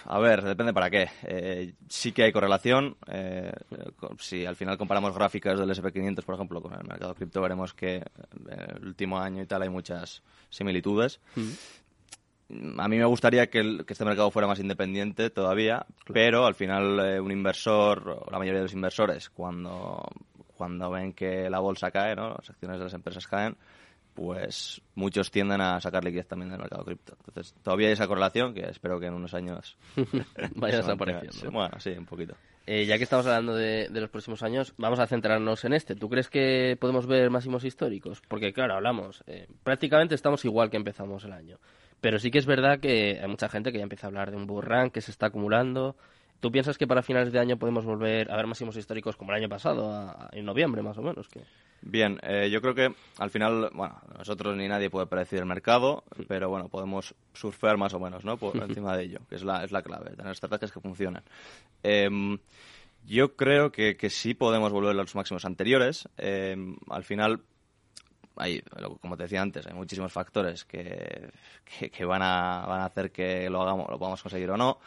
a 0.06 0.18
ver, 0.18 0.42
depende 0.42 0.73
para 0.73 0.90
qué. 0.90 1.09
Eh, 1.23 1.75
sí 1.88 2.11
que 2.11 2.25
hay 2.25 2.33
correlación. 2.33 2.97
eh, 3.06 3.52
si 4.18 4.45
al 4.45 4.56
final 4.56 4.76
comparamos 4.76 5.14
gráficas 5.14 5.59
del 5.59 5.71
SP500, 5.71 6.25
por 6.25 6.35
ejemplo, 6.35 6.61
con 6.61 6.75
el 6.75 6.85
mercado 6.85 7.14
cripto, 7.14 7.40
veremos 7.40 7.73
que 7.73 7.97
en 7.97 8.76
el 8.78 8.85
último 8.85 9.18
año 9.21 9.42
y 9.42 9.47
tal 9.47 9.62
hay 9.62 9.68
muchas 9.68 10.23
similitudes. 10.50 11.21
A 12.79 12.87
mí 12.88 12.97
me 12.97 13.05
gustaría 13.05 13.49
que, 13.49 13.59
el- 13.59 13.85
que 13.85 13.93
este 13.93 14.05
mercado 14.05 14.31
fuera 14.31 14.47
más 14.47 14.61
independiente 14.61 15.31
todavía, 15.31 15.85
pero 16.12 16.47
al 16.47 16.55
final 16.55 17.00
eh, 17.00 17.21
un 17.21 17.33
inversor, 17.33 18.09
o 18.09 18.31
la 18.31 18.38
mayoría 18.38 18.61
de 18.61 18.65
los 18.67 18.73
inversores, 18.75 19.31
cuando, 19.31 20.03
cuando 20.57 20.91
ven 20.91 21.12
que 21.12 21.50
la 21.50 21.59
bolsa 21.59 21.91
cae, 21.91 22.15
¿no? 22.15 22.31
las 22.31 22.49
acciones 22.50 22.79
de 22.79 22.85
las 22.85 22.95
empresas 22.95 23.26
caen, 23.26 23.57
pues 24.15 24.81
muchos 24.95 25.31
tienden 25.31 25.61
a 25.61 25.81
sacar 25.81 26.03
liquidez 26.05 26.26
también 26.26 26.50
del 26.50 26.61
mercado 26.61 26.85
cripto. 26.85 27.17
Entonces, 27.26 27.55
todavía 27.62 27.88
hay 27.88 27.93
esa 27.95 28.07
correlación 28.07 28.55
que 28.55 28.62
espero 28.71 28.99
que 28.99 29.07
en 29.07 29.15
unos 29.15 29.35
años 29.35 29.76
Vaya 30.55 30.76
desapareciendo. 30.79 31.50
Bueno, 31.50 31.79
sí, 31.81 31.91
un 31.91 32.07
poquito. 32.07 32.35
Eh, 32.67 32.85
ya 32.87 32.97
que 32.97 33.05
estamos 33.05 33.26
hablando 33.26 33.55
de, 33.55 33.88
de 33.88 34.00
los 34.00 34.09
próximos 34.11 34.43
años, 34.43 34.73
vamos 34.79 34.99
a 34.99 35.07
centrarnos 35.07 35.65
en 35.65 35.73
este. 35.75 35.95
¿Tú 35.95 36.09
crees 36.09 36.29
que 36.31 36.76
podemos 36.81 37.07
ver 37.07 37.29
máximos 37.31 37.65
históricos? 37.65 38.23
Porque, 38.26 38.53
claro, 38.53 38.75
hablamos, 38.75 39.23
eh, 39.26 39.47
prácticamente 39.62 40.15
estamos 40.15 40.45
igual 40.45 40.71
que 40.71 40.76
empezamos 40.76 41.25
el 41.25 41.33
año. 41.33 41.59
Pero 42.00 42.19
sí 42.19 42.31
que 42.31 42.38
es 42.38 42.47
verdad 42.47 42.79
que 42.81 43.19
hay 43.23 43.29
mucha 43.29 43.49
gente 43.49 43.73
que 43.73 43.79
ya 43.79 43.83
empieza 43.85 44.07
a 44.07 44.09
hablar 44.09 44.31
de 44.31 44.37
un 44.37 44.47
bull 44.47 44.62
run 44.62 44.91
que 44.91 45.00
se 45.00 45.11
está 45.11 45.26
acumulando. 45.26 45.97
¿Tú 46.41 46.53
piensas 46.53 46.76
que 46.76 46.87
para 46.87 47.03
finales 47.03 47.33
de 47.33 47.38
año 47.38 47.57
podemos 47.59 47.85
volver 47.87 48.31
a 48.31 48.37
ver 48.37 48.47
máximos 48.47 48.76
históricos 48.76 49.17
como 49.17 49.33
el 49.33 49.38
año 49.38 49.49
pasado, 49.49 49.91
a- 49.91 50.11
a- 50.11 50.29
en 50.33 50.45
noviembre 50.45 50.83
más 50.83 50.99
o 50.99 51.03
menos? 51.03 51.29
Que... 51.29 51.41
Bien, 51.81 52.19
eh, 52.23 52.50
yo 52.50 52.61
creo 52.61 52.75
que 52.75 52.95
al 53.19 53.31
final, 53.31 53.71
bueno, 53.73 53.99
nosotros 54.19 54.55
ni 54.57 54.69
nadie 54.69 54.91
puede 54.91 55.07
predecir 55.07 55.38
el 55.38 55.47
mercado, 55.47 56.05
pero 56.29 56.49
bueno, 56.50 56.69
podemos 56.69 57.15
surfear 57.33 57.79
más 57.79 57.95
o 57.95 58.00
menos, 58.00 58.25
¿no? 58.25 58.37
Por 58.37 58.57
encima 58.62 58.97
de 58.97 59.05
ello, 59.05 59.21
que 59.29 59.37
es 59.37 59.45
la, 59.45 59.65
es 59.65 59.73
la 59.73 59.83
clave, 59.83 60.11
tener 60.17 60.33
estrategias 60.33 60.73
que 60.73 60.81
funcionen. 60.81 61.23
Em, 61.83 62.38
yo 63.07 63.37
creo 63.37 63.73
que, 63.73 63.97
que 63.97 64.11
sí 64.11 64.35
podemos 64.35 64.73
volver 64.73 64.91
a 64.91 64.95
los 64.95 65.15
máximos 65.15 65.45
anteriores. 65.45 66.09
Em, 66.19 66.76
al 66.91 67.05
final, 67.05 67.41
hay, 68.37 68.62
como 69.00 69.16
te 69.16 69.25
decía 69.25 69.43
antes, 69.43 69.66
hay 69.66 69.75
muchísimos 69.75 70.12
factores 70.12 70.64
que, 70.64 71.31
que, 71.64 71.90
que 71.90 72.05
van, 72.05 72.23
a, 72.23 72.64
van 72.66 72.81
a 72.81 72.87
hacer 72.87 73.11
que 73.11 73.49
lo 73.50 73.62
hagamos, 73.62 73.88
lo 73.90 73.99
podamos 73.99 74.23
conseguir 74.23 74.50
o 74.50 74.57
no. 74.57 74.78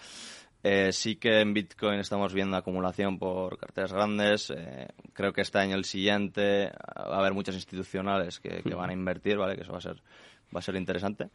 Eh, 0.61 0.91
sí 0.91 1.15
que 1.15 1.39
en 1.39 1.53
Bitcoin 1.53 1.99
estamos 1.99 2.33
viendo 2.33 2.57
acumulación 2.57 3.17
por 3.17 3.57
carteras 3.57 3.93
grandes. 3.93 4.49
Eh, 4.49 4.87
creo 5.13 5.31
que 5.31 5.41
este 5.41 5.57
año 5.57 5.75
el 5.75 5.85
siguiente 5.85 6.71
va 6.97 7.15
a 7.15 7.19
haber 7.19 7.33
muchas 7.33 7.55
institucionales 7.55 8.39
que, 8.39 8.61
que, 8.61 8.75
van 8.75 8.89
a 8.89 8.93
invertir, 8.93 9.37
¿vale? 9.37 9.55
Que 9.55 9.61
eso 9.61 9.71
va 9.71 9.77
a 9.77 9.81
ser, 9.81 10.01
va 10.53 10.59
a 10.59 10.63
ser 10.63 10.75
interesante. 10.75 11.29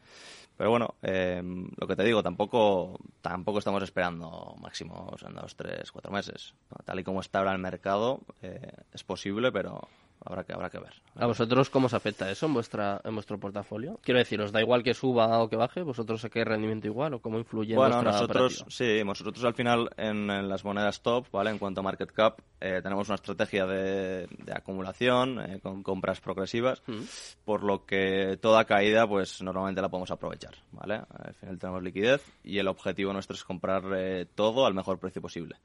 Pero 0.56 0.70
bueno, 0.70 0.94
eh, 1.02 1.42
lo 1.76 1.86
que 1.86 1.96
te 1.96 2.04
digo, 2.04 2.22
tampoco, 2.22 3.00
tampoco 3.20 3.58
estamos 3.58 3.82
esperando 3.82 4.54
máximos 4.60 5.20
en 5.22 5.34
dos, 5.34 5.56
tres, 5.56 5.90
cuatro 5.90 6.12
meses. 6.12 6.54
Tal 6.84 7.00
y 7.00 7.04
como 7.04 7.20
está 7.20 7.38
ahora 7.40 7.52
el 7.52 7.58
mercado, 7.58 8.20
eh, 8.42 8.72
es 8.92 9.02
posible, 9.02 9.50
pero 9.50 9.88
habrá 10.24 10.44
que, 10.44 10.52
habrá 10.52 10.70
que 10.70 10.78
ver. 10.78 10.92
¿A 11.16 11.26
vosotros 11.26 11.70
cómo 11.70 11.86
os 11.86 11.94
afecta 11.94 12.30
eso 12.30 12.46
en, 12.46 12.54
vuestra, 12.54 13.00
en 13.04 13.14
vuestro 13.14 13.38
portafolio? 13.38 13.98
Quiero 14.02 14.18
decir, 14.18 14.40
¿os 14.40 14.52
da 14.52 14.60
igual 14.60 14.82
que 14.82 14.94
suba 14.94 15.42
o 15.42 15.48
que 15.48 15.56
baje? 15.56 15.82
¿Vosotros 15.82 16.20
saqué 16.20 16.44
rendimiento 16.44 16.86
igual 16.86 17.14
o 17.14 17.20
cómo 17.20 17.38
influye 17.38 17.76
bueno, 17.76 17.98
en 17.98 18.04
nosotros, 18.04 18.64
sí, 18.68 19.02
nosotros 19.04 19.44
al 19.44 19.54
final 19.54 19.90
en, 19.96 20.30
en, 20.30 20.48
las 20.48 20.64
monedas 20.64 21.02
top, 21.02 21.26
¿vale? 21.30 21.50
En 21.50 21.58
cuanto 21.58 21.80
a 21.80 21.84
market 21.84 22.10
cap, 22.10 22.40
eh, 22.60 22.80
tenemos 22.82 23.08
una 23.08 23.16
estrategia 23.16 23.66
de, 23.66 24.26
de 24.26 24.52
acumulación 24.52 25.40
eh, 25.40 25.60
con 25.60 25.82
compras 25.82 26.20
progresivas, 26.20 26.82
mm. 26.86 27.02
por 27.44 27.62
lo 27.62 27.84
que 27.84 28.38
toda 28.40 28.64
caída, 28.64 29.06
pues 29.06 29.42
normalmente 29.42 29.82
la 29.82 29.88
podemos 29.88 30.10
aprovechar, 30.10 30.54
¿vale? 30.72 30.94
Al 30.94 31.34
final 31.34 31.58
tenemos 31.58 31.82
liquidez 31.82 32.22
y 32.42 32.58
el 32.58 32.68
objetivo 32.68 33.12
nuestro 33.12 33.34
es 33.34 33.44
comprar 33.44 33.84
eh, 33.96 34.26
todo 34.34 34.66
al 34.66 34.74
mejor 34.74 34.98
precio 34.98 35.20
posible 35.22 35.56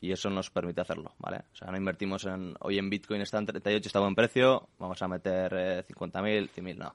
y 0.00 0.12
eso 0.12 0.30
nos 0.30 0.50
permite 0.50 0.80
hacerlo, 0.80 1.14
¿vale? 1.18 1.44
O 1.52 1.56
sea, 1.56 1.70
no 1.70 1.76
invertimos 1.76 2.24
en, 2.24 2.54
hoy 2.60 2.78
en 2.78 2.90
Bitcoin 2.90 3.20
está 3.20 3.38
en 3.38 3.46
38, 3.46 3.88
está 3.88 4.00
buen 4.00 4.14
precio, 4.14 4.68
vamos 4.78 5.00
a 5.02 5.08
meter 5.08 5.54
eh, 5.54 5.84
50.000, 5.86 6.50
100.000, 6.50 6.76
no. 6.76 6.94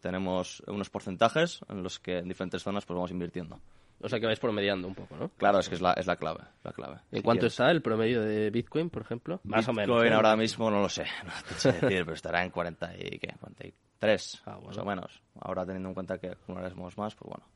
Tenemos 0.00 0.62
unos 0.66 0.90
porcentajes 0.90 1.60
en 1.68 1.82
los 1.82 1.98
que 2.00 2.18
en 2.18 2.28
diferentes 2.28 2.62
zonas 2.62 2.84
pues 2.84 2.94
vamos 2.94 3.10
invirtiendo. 3.10 3.60
O 4.00 4.08
sea 4.08 4.20
que 4.20 4.26
vais 4.26 4.38
promediando 4.38 4.88
un 4.88 4.94
poco, 4.94 5.16
¿no? 5.16 5.30
Claro, 5.30 5.60
es 5.60 5.68
que 5.68 5.76
es 5.76 5.80
la, 5.80 5.92
es 5.92 6.06
la 6.06 6.16
clave, 6.16 6.40
la 6.62 6.72
clave. 6.72 6.96
¿En 7.10 7.18
si 7.18 7.22
cuánto 7.22 7.40
quieres. 7.40 7.52
está 7.54 7.70
el 7.70 7.80
promedio 7.80 8.22
de 8.22 8.50
Bitcoin, 8.50 8.90
por 8.90 9.02
ejemplo? 9.02 9.40
Más 9.44 9.66
Bitcoin 9.66 9.68
o 9.68 9.80
menos. 9.80 9.96
Bitcoin 9.96 10.12
¿eh? 10.12 10.16
ahora 10.16 10.36
mismo 10.36 10.70
no 10.70 10.80
lo 10.80 10.88
sé, 10.88 11.04
no 11.24 11.32
te 11.48 11.54
sé 11.54 11.72
decir, 11.72 12.04
pero 12.04 12.12
estará 12.12 12.44
en 12.44 12.50
40 12.50 12.96
y, 12.96 13.18
¿qué? 13.18 13.34
43, 13.40 14.42
ah, 14.44 14.56
bueno. 14.56 14.66
más 14.68 14.78
o 14.78 14.84
menos. 14.84 15.22
Ahora 15.40 15.64
teniendo 15.64 15.88
en 15.88 15.94
cuenta 15.94 16.18
que 16.18 16.28
acumularemos 16.28 16.98
más, 16.98 17.14
pues 17.14 17.30
bueno, 17.30 17.46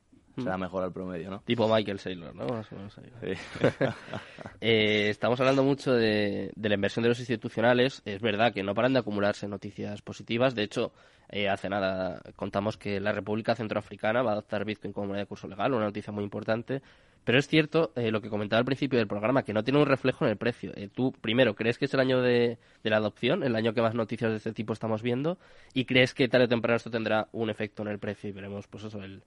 será 0.43 0.59
mejor 0.59 0.85
el 0.85 0.93
promedio, 0.93 1.31
¿no? 1.31 1.43
Tipo 1.45 1.69
Michael 1.69 1.99
Saylor, 1.99 2.35
¿no? 2.35 2.47
Más 2.47 2.71
o 2.73 2.77
menos 2.77 2.99
ahí. 2.99 3.11
Sí. 3.23 3.75
eh, 4.61 5.09
estamos 5.11 5.39
hablando 5.41 5.65
mucho 5.65 5.93
de, 5.93 6.53
de, 6.55 6.69
la 6.69 6.75
inversión 6.75 7.03
de 7.03 7.11
los 7.11 7.19
institucionales. 7.19 8.03
Es 8.05 8.21
verdad 8.21 8.53
que 8.53 8.63
no 8.63 8.75
paran 8.75 8.93
de 8.93 9.01
acumularse 9.01 9.49
noticias 9.49 10.03
positivas. 10.03 10.55
De 10.55 10.63
hecho, 10.63 10.93
eh, 11.31 11.49
hace 11.49 11.69
nada 11.69 12.23
contamos 12.37 12.77
que 12.79 13.01
la 13.01 13.13
República 13.13 13.55
Centroafricana 13.55 14.23
va 14.23 14.31
a 14.31 14.33
adoptar 14.35 14.65
Bitcoin 14.65 14.93
como 14.93 15.09
moneda 15.09 15.25
de 15.25 15.27
curso 15.27 15.47
legal, 15.47 15.75
una 15.75 15.87
noticia 15.87 16.13
muy 16.13 16.25
importante. 16.25 16.83
Pero 17.25 17.39
es 17.39 17.47
cierto 17.47 17.93
eh, 17.95 18.11
lo 18.11 18.23
que 18.23 18.31
comentaba 18.31 18.59
al 18.59 18.65
principio 18.65 18.99
del 18.99 19.07
programa, 19.07 19.43
que 19.43 19.53
no 19.53 19.63
tiene 19.63 19.79
un 19.79 19.85
reflejo 19.85 20.25
en 20.25 20.31
el 20.31 20.39
precio. 20.39 20.73
Eh, 20.75 20.89
tú, 20.89 21.13
primero, 21.13 21.55
¿crees 21.55 21.77
que 21.77 21.85
es 21.85 21.93
el 21.93 22.01
año 22.01 22.23
de, 22.23 22.57
de, 22.83 22.91
la 22.91 22.97
adopción, 22.97 23.43
el 23.43 23.55
año 23.55 23.75
que 23.75 23.83
más 23.83 23.95
noticias 23.95 24.31
de 24.31 24.39
este 24.39 24.53
tipo 24.53 24.73
estamos 24.73 25.03
viendo? 25.03 25.37
¿Y 25.75 25.85
crees 25.85 26.15
que 26.15 26.29
tarde 26.29 26.47
o 26.47 26.49
temprano 26.49 26.77
esto 26.77 26.91
tendrá 26.91 27.29
un 27.33 27.51
efecto 27.51 27.83
en 27.83 27.89
el 27.89 27.99
precio 27.99 28.31
y 28.31 28.33
veremos, 28.33 28.67
pues 28.67 28.85
eso, 28.85 29.03
el, 29.03 29.23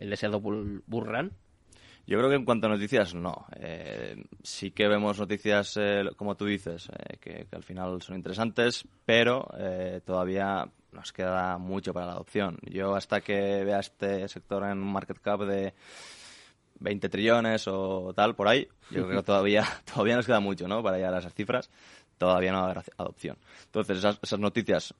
el 0.00 0.10
deseado 0.10 0.40
bull? 0.40 0.82
Yo 2.06 2.18
creo 2.18 2.28
que 2.28 2.36
en 2.36 2.44
cuanto 2.44 2.66
a 2.66 2.70
noticias, 2.70 3.14
no. 3.14 3.46
Eh, 3.54 4.24
sí 4.42 4.72
que 4.72 4.88
vemos 4.88 5.18
noticias, 5.18 5.76
eh, 5.76 6.02
como 6.16 6.34
tú 6.34 6.46
dices, 6.46 6.88
eh, 6.88 7.18
que, 7.20 7.46
que, 7.48 7.56
al 7.56 7.62
final 7.62 8.02
son 8.02 8.16
interesantes, 8.16 8.84
pero 9.04 9.48
todavía 10.04 10.68
nos 10.92 11.12
queda 11.12 11.56
mucho 11.58 11.92
para 11.92 12.06
la 12.06 12.12
adopción. 12.12 12.58
Yo 12.62 12.96
hasta 12.96 13.20
que 13.20 13.62
vea 13.64 13.78
este 13.78 14.26
sector 14.28 14.64
en 14.64 14.78
un 14.78 14.92
market 14.92 15.20
cap 15.20 15.42
de 15.42 15.72
20 16.80 17.08
trillones 17.08 17.68
o 17.68 18.12
tal, 18.14 18.34
por 18.34 18.48
ahí, 18.48 18.66
yo 18.90 19.06
creo 19.06 19.20
que 19.20 19.26
todavía, 19.26 19.64
todavía 19.84 20.16
nos 20.16 20.26
queda 20.26 20.40
mucho, 20.40 20.66
¿no? 20.66 20.82
Para 20.82 20.96
llegar 20.96 21.14
a 21.14 21.18
esas 21.18 21.34
cifras, 21.34 21.70
todavía 22.18 22.50
no 22.50 22.62
va 22.62 22.68
a 22.68 22.70
haber 22.70 22.84
adopción. 22.96 23.36
Entonces, 23.66 23.98
esas, 23.98 24.18
esas 24.20 24.40
noticias, 24.40 24.94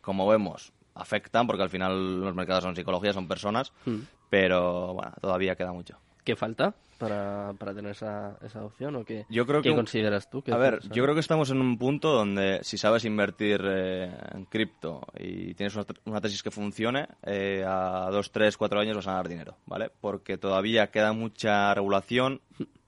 como 0.00 0.26
vemos, 0.26 0.72
afectan, 0.94 1.46
porque 1.46 1.62
al 1.62 1.70
final 1.70 2.20
los 2.20 2.34
mercados 2.34 2.64
son 2.64 2.76
psicología, 2.76 3.12
son 3.12 3.28
personas, 3.28 3.72
mm. 3.84 3.98
pero 4.30 4.94
bueno, 4.94 5.12
todavía 5.20 5.56
queda 5.56 5.72
mucho. 5.72 5.98
¿Qué 6.24 6.36
falta 6.36 6.74
para, 6.98 7.52
para 7.58 7.74
tener 7.74 7.92
esa, 7.92 8.38
esa 8.42 8.60
adopción 8.60 8.96
o 8.96 9.04
qué, 9.04 9.26
yo 9.28 9.46
creo 9.46 9.60
¿qué 9.60 9.70
que, 9.70 9.74
consideras 9.74 10.30
tú? 10.30 10.42
a 10.50 10.56
ver, 10.56 10.80
yo 10.90 11.02
creo 11.02 11.14
que 11.14 11.20
estamos 11.20 11.50
en 11.50 11.60
un 11.60 11.76
punto 11.76 12.12
donde 12.12 12.60
si 12.62 12.78
sabes 12.78 13.04
invertir 13.04 13.60
eh, 13.64 14.10
en 14.32 14.44
cripto 14.46 15.02
y 15.18 15.54
tienes 15.54 15.74
una, 15.74 15.84
una, 16.06 16.20
tesis 16.20 16.42
que 16.42 16.50
funcione, 16.50 17.08
eh, 17.24 17.64
a 17.66 18.08
dos, 18.10 18.30
tres, 18.30 18.56
cuatro 18.56 18.80
años 18.80 18.96
vas 18.96 19.06
a 19.08 19.10
ganar 19.10 19.28
dinero, 19.28 19.56
¿vale? 19.66 19.90
Porque 20.00 20.38
todavía 20.38 20.90
queda 20.90 21.12
mucha 21.12 21.74
regulación, 21.74 22.40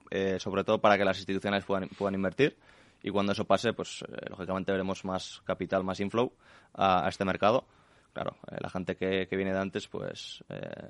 eh, 0.09 0.37
sobre 0.39 0.63
todo 0.63 0.79
para 0.79 0.97
que 0.97 1.05
las 1.05 1.17
instituciones 1.17 1.63
puedan, 1.65 1.89
puedan 1.89 2.15
invertir 2.15 2.57
y 3.03 3.11
cuando 3.11 3.33
eso 3.33 3.45
pase, 3.45 3.73
pues 3.73 4.03
lógicamente 4.29 4.71
veremos 4.71 5.05
más 5.05 5.41
capital, 5.45 5.83
más 5.83 5.99
inflow 5.99 6.31
a, 6.73 7.05
a 7.05 7.09
este 7.09 7.23
mercado 7.23 7.65
claro, 8.17 8.35
eh, 8.51 8.57
la 8.59 8.69
gente 8.69 8.95
que, 8.95 9.27
que, 9.27 9.35
viene 9.35 9.53
de 9.53 9.59
antes, 9.59 9.87
pues 9.87 10.43
eh, 10.49 10.89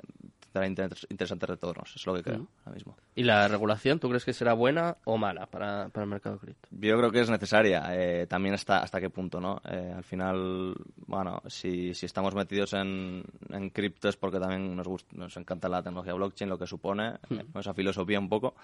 tendrá 0.54 0.66
inter 0.66 0.98
interesantes 1.10 1.50
retornos, 1.50 1.94
es 1.94 2.06
lo 2.06 2.14
que 2.14 2.24
creo 2.24 2.40
mm. 2.40 2.48
ahora 2.60 2.74
mismo. 2.74 2.98
¿Y 3.16 3.24
la 3.24 3.50
regulación, 3.50 4.00
tú 4.00 4.08
crees 4.08 4.24
que 4.24 4.32
será 4.32 4.54
buena 4.54 4.96
o 5.04 5.18
mala 5.18 5.46
para, 5.48 5.90
para 5.90 6.06
el 6.06 6.10
mercado 6.10 6.38
cripto? 6.40 6.70
Yo 6.72 6.98
creo 6.98 7.12
que 7.12 7.20
es 7.20 7.30
necesaria, 7.30 7.84
eh, 7.92 8.28
también 8.28 8.56
hasta, 8.56 8.78
hasta 8.80 9.02
qué 9.02 9.10
punto, 9.10 9.42
¿no? 9.42 9.62
Eh, 9.70 9.94
al 9.94 10.06
final, 10.06 10.74
bueno, 11.06 11.42
si, 11.48 11.94
si 11.94 12.06
estamos 12.06 12.34
metidos 12.34 12.72
en, 12.74 13.26
en 13.50 13.70
cripto 13.72 14.08
es 14.08 14.16
porque 14.16 14.40
también 14.40 14.74
nos, 14.74 14.88
gusta, 14.88 15.14
nos 15.18 15.36
encanta 15.36 15.68
la 15.68 15.84
tecnología 15.84 16.14
blockchain, 16.14 16.50
lo 16.50 16.58
que 16.58 16.66
supone, 16.66 17.16
mm. 17.28 17.58
esa 17.60 17.74
filosofía 17.74 18.20
un 18.20 18.30
poco, 18.30 18.56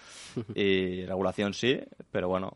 y 0.55 1.05
regulación 1.05 1.53
sí, 1.53 1.81
pero 2.09 2.29
bueno, 2.29 2.49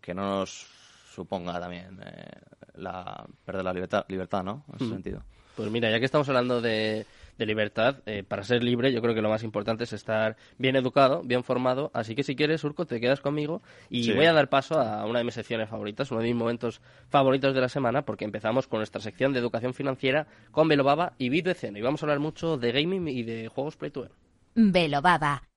que 0.00 0.14
no 0.14 0.38
nos 0.38 0.66
suponga 1.14 1.60
también 1.60 2.00
eh, 2.04 2.40
la 2.74 3.26
perder 3.44 3.64
la 3.64 3.72
libertad, 3.72 4.04
libertad 4.08 4.42
¿no? 4.42 4.64
En 4.68 4.76
ese 4.76 4.84
mm. 4.84 4.90
sentido. 4.90 5.22
Pues 5.56 5.70
mira, 5.70 5.90
ya 5.90 6.00
que 6.00 6.04
estamos 6.04 6.28
hablando 6.28 6.60
de, 6.60 7.06
de 7.38 7.46
libertad, 7.46 7.98
eh, 8.06 8.24
para 8.26 8.42
ser 8.42 8.64
libre 8.64 8.92
yo 8.92 9.00
creo 9.00 9.14
que 9.14 9.22
lo 9.22 9.28
más 9.28 9.42
importante 9.44 9.84
es 9.84 9.92
estar 9.92 10.36
bien 10.58 10.76
educado, 10.76 11.22
bien 11.22 11.44
formado. 11.44 11.90
Así 11.94 12.14
que 12.14 12.22
si 12.22 12.34
quieres, 12.34 12.64
Urco, 12.64 12.86
te 12.86 13.00
quedas 13.00 13.20
conmigo 13.20 13.62
y 13.88 14.04
sí. 14.04 14.12
voy 14.12 14.26
a 14.26 14.32
dar 14.32 14.48
paso 14.48 14.80
a 14.80 15.06
una 15.06 15.18
de 15.20 15.24
mis 15.24 15.34
secciones 15.34 15.68
favoritas, 15.68 16.10
uno 16.10 16.20
de 16.20 16.26
mis 16.26 16.36
momentos 16.36 16.80
favoritos 17.08 17.54
de 17.54 17.60
la 17.60 17.68
semana, 17.68 18.02
porque 18.02 18.24
empezamos 18.24 18.66
con 18.66 18.80
nuestra 18.80 19.00
sección 19.00 19.32
de 19.32 19.38
educación 19.38 19.74
financiera 19.74 20.26
con 20.50 20.68
Belobaba 20.68 21.12
y 21.18 21.28
BitBCN. 21.28 21.76
Y 21.76 21.82
vamos 21.82 22.02
a 22.02 22.06
hablar 22.06 22.18
mucho 22.18 22.56
de 22.56 22.72
gaming 22.72 23.08
y 23.08 23.22
de 23.22 23.48
juegos 23.48 23.76
play 23.76 23.90
to 23.90 24.02
earn. 24.04 24.12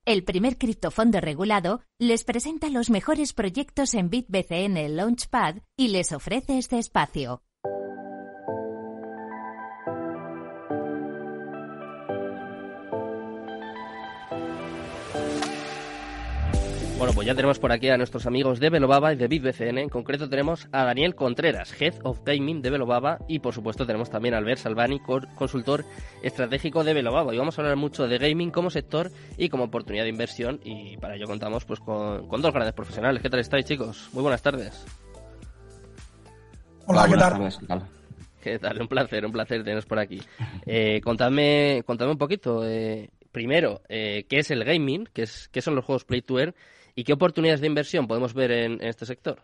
El 0.08 0.24
primer 0.24 0.56
criptofondo 0.56 1.20
regulado, 1.20 1.82
les 1.98 2.24
presenta 2.24 2.70
los 2.70 2.88
mejores 2.88 3.34
proyectos 3.34 3.92
en 3.92 4.08
BitBCN 4.08 4.96
Launchpad 4.96 5.56
y 5.76 5.88
les 5.88 6.12
ofrece 6.12 6.56
este 6.56 6.78
espacio. 6.78 7.42
Bueno, 17.08 17.16
pues 17.16 17.26
ya 17.26 17.34
tenemos 17.34 17.58
por 17.58 17.72
aquí 17.72 17.88
a 17.88 17.96
nuestros 17.96 18.26
amigos 18.26 18.60
de 18.60 18.68
Velobaba 18.68 19.14
y 19.14 19.16
de 19.16 19.28
BitBCN. 19.28 19.78
En 19.78 19.88
concreto 19.88 20.28
tenemos 20.28 20.68
a 20.72 20.84
Daniel 20.84 21.14
Contreras, 21.14 21.74
Head 21.80 21.94
of 22.02 22.20
Gaming 22.22 22.60
de 22.60 22.68
Velobaba. 22.68 23.20
Y 23.26 23.38
por 23.38 23.54
supuesto 23.54 23.86
tenemos 23.86 24.10
también 24.10 24.34
a 24.34 24.36
Albert 24.36 24.60
Salvani, 24.60 25.00
consultor 25.34 25.86
estratégico 26.22 26.84
de 26.84 26.92
Velobaba. 26.92 27.34
Y 27.34 27.38
vamos 27.38 27.58
a 27.58 27.62
hablar 27.62 27.78
mucho 27.78 28.06
de 28.06 28.18
gaming 28.18 28.50
como 28.50 28.68
sector 28.68 29.10
y 29.38 29.48
como 29.48 29.64
oportunidad 29.64 30.04
de 30.04 30.10
inversión. 30.10 30.60
Y 30.64 30.98
para 30.98 31.16
ello 31.16 31.24
contamos 31.24 31.64
pues 31.64 31.80
con, 31.80 32.28
con 32.28 32.42
dos 32.42 32.52
grandes 32.52 32.74
profesionales. 32.74 33.22
¿Qué 33.22 33.30
tal 33.30 33.40
estáis, 33.40 33.64
chicos? 33.64 34.10
Muy 34.12 34.20
buenas 34.20 34.42
tardes. 34.42 34.84
Hola, 36.84 37.06
¿qué 37.08 37.16
tal? 37.16 37.48
¿qué 37.58 37.66
tal? 37.66 37.82
¿Qué 38.42 38.58
tal? 38.58 38.82
Un 38.82 38.88
placer, 38.88 39.24
un 39.24 39.32
placer 39.32 39.64
teneros 39.64 39.86
por 39.86 39.98
aquí. 39.98 40.20
Eh, 40.66 41.00
contadme, 41.02 41.82
contadme 41.86 42.12
un 42.12 42.18
poquito. 42.18 42.66
Eh, 42.66 43.08
primero, 43.32 43.82
eh, 43.88 44.26
¿qué 44.28 44.38
es 44.38 44.50
el 44.50 44.64
gaming? 44.64 45.08
¿Qué, 45.12 45.22
es, 45.22 45.48
¿Qué 45.48 45.62
son 45.62 45.74
los 45.74 45.84
juegos 45.84 46.04
Play 46.04 46.22
to 46.22 46.38
Earn? 46.38 46.54
¿Y 46.94 47.04
qué 47.04 47.12
oportunidades 47.12 47.60
de 47.60 47.66
inversión 47.66 48.06
podemos 48.06 48.34
ver 48.34 48.50
en, 48.50 48.72
en 48.82 48.88
este 48.88 49.06
sector? 49.06 49.40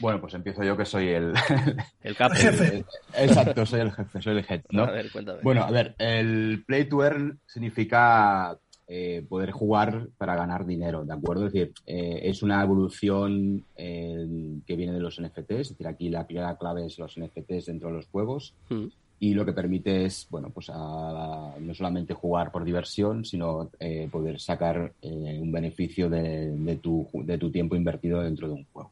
Bueno, 0.00 0.20
pues 0.20 0.34
empiezo 0.34 0.64
yo 0.64 0.76
que 0.76 0.84
soy 0.84 1.08
el... 1.08 1.32
El 2.02 2.16
capo. 2.16 2.34
jefe. 2.36 2.84
Exacto, 3.16 3.66
soy 3.66 3.80
el 3.80 3.92
jefe, 3.92 4.20
soy 4.20 4.38
el 4.38 4.44
head, 4.48 4.62
¿no? 4.70 4.84
A 4.84 4.90
ver, 4.90 5.10
cuéntame. 5.12 5.40
Bueno, 5.42 5.62
a 5.62 5.70
ver, 5.70 5.94
el 5.98 6.64
play 6.66 6.88
to 6.88 7.04
earn 7.04 7.38
significa 7.46 8.58
eh, 8.88 9.24
poder 9.28 9.52
jugar 9.52 10.08
para 10.18 10.34
ganar 10.34 10.66
dinero, 10.66 11.04
¿de 11.04 11.12
acuerdo? 11.12 11.46
Es 11.46 11.52
decir, 11.52 11.72
eh, 11.86 12.20
es 12.24 12.42
una 12.42 12.62
evolución 12.62 13.64
eh, 13.76 14.26
que 14.66 14.76
viene 14.76 14.92
de 14.92 15.00
los 15.00 15.20
NFTs, 15.20 15.50
es 15.50 15.68
decir, 15.70 15.86
aquí 15.86 16.08
la 16.08 16.26
primera 16.26 16.56
clave 16.56 16.86
es 16.86 16.98
los 16.98 17.16
NFTs 17.18 17.66
dentro 17.66 17.88
de 17.88 17.94
los 17.94 18.06
juegos. 18.08 18.54
Mm 18.70 18.86
y 19.22 19.34
lo 19.34 19.44
que 19.44 19.52
permite 19.52 20.04
es, 20.04 20.26
bueno, 20.30 20.50
pues 20.50 20.68
a, 20.68 21.54
no 21.60 21.74
solamente 21.74 22.12
jugar 22.12 22.50
por 22.50 22.64
diversión, 22.64 23.24
sino 23.24 23.70
eh, 23.78 24.08
poder 24.10 24.40
sacar 24.40 24.94
eh, 25.00 25.38
un 25.40 25.52
beneficio 25.52 26.10
de, 26.10 26.50
de, 26.50 26.76
tu, 26.78 27.08
de 27.12 27.38
tu 27.38 27.48
tiempo 27.48 27.76
invertido 27.76 28.20
dentro 28.20 28.48
de 28.48 28.54
un 28.54 28.66
juego. 28.72 28.90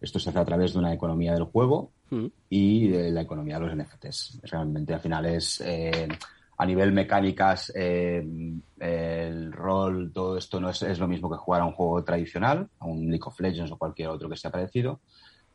Esto 0.00 0.18
se 0.18 0.30
hace 0.30 0.40
a 0.40 0.44
través 0.44 0.72
de 0.72 0.80
una 0.80 0.92
economía 0.92 1.34
del 1.34 1.44
juego 1.44 1.92
mm. 2.10 2.26
y 2.48 2.88
de 2.88 3.12
la 3.12 3.20
economía 3.20 3.60
de 3.60 3.66
los 3.66 3.76
NFTs. 3.76 4.40
Realmente 4.42 4.92
al 4.92 5.00
final 5.00 5.26
es, 5.26 5.60
eh, 5.60 6.08
a 6.58 6.66
nivel 6.66 6.90
mecánicas, 6.90 7.72
eh, 7.72 8.26
el 8.80 9.52
rol, 9.52 10.10
todo 10.12 10.36
esto 10.36 10.60
no 10.60 10.70
es, 10.70 10.82
es, 10.82 10.98
lo 10.98 11.06
mismo 11.06 11.30
que 11.30 11.36
jugar 11.36 11.60
a 11.60 11.66
un 11.66 11.74
juego 11.74 12.02
tradicional, 12.02 12.68
a 12.80 12.86
un 12.86 13.08
League 13.08 13.22
of 13.24 13.38
Legends 13.38 13.70
o 13.70 13.78
cualquier 13.78 14.08
otro 14.08 14.28
que 14.28 14.36
sea 14.36 14.50
parecido, 14.50 14.98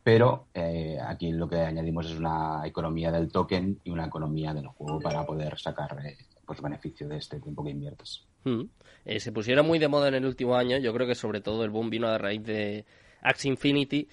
pero 0.06 0.50
eh, 0.54 1.00
aquí 1.04 1.32
lo 1.32 1.50
que 1.50 1.56
añadimos 1.56 2.06
es 2.06 2.20
una 2.20 2.62
economía 2.64 3.12
del 3.12 3.32
token 3.32 3.80
y 3.84 3.90
una 3.90 4.06
economía 4.06 4.54
del 4.54 4.68
juego 4.68 5.00
para 5.00 5.26
poder 5.26 5.58
sacar 5.58 5.98
eh, 6.06 6.16
pues 6.46 6.62
beneficio 6.62 7.08
de 7.08 7.18
este 7.18 7.40
tiempo 7.40 7.64
que 7.64 7.72
inviertes. 7.72 8.24
Hmm. 8.44 8.66
Eh, 9.04 9.20
se 9.20 9.32
pusieron 9.32 9.66
muy 9.66 9.80
de 9.80 9.88
moda 9.88 10.10
en 10.10 10.14
el 10.14 10.26
último 10.28 10.56
año, 10.58 10.78
yo 10.78 10.94
creo 10.94 11.08
que 11.08 11.16
sobre 11.16 11.42
todo 11.42 11.64
el 11.64 11.72
boom 11.72 11.90
vino 11.90 12.08
a 12.08 12.20
raíz 12.20 12.44
de 12.44 12.86
Axie 13.24 13.50
Infinity. 13.50 14.08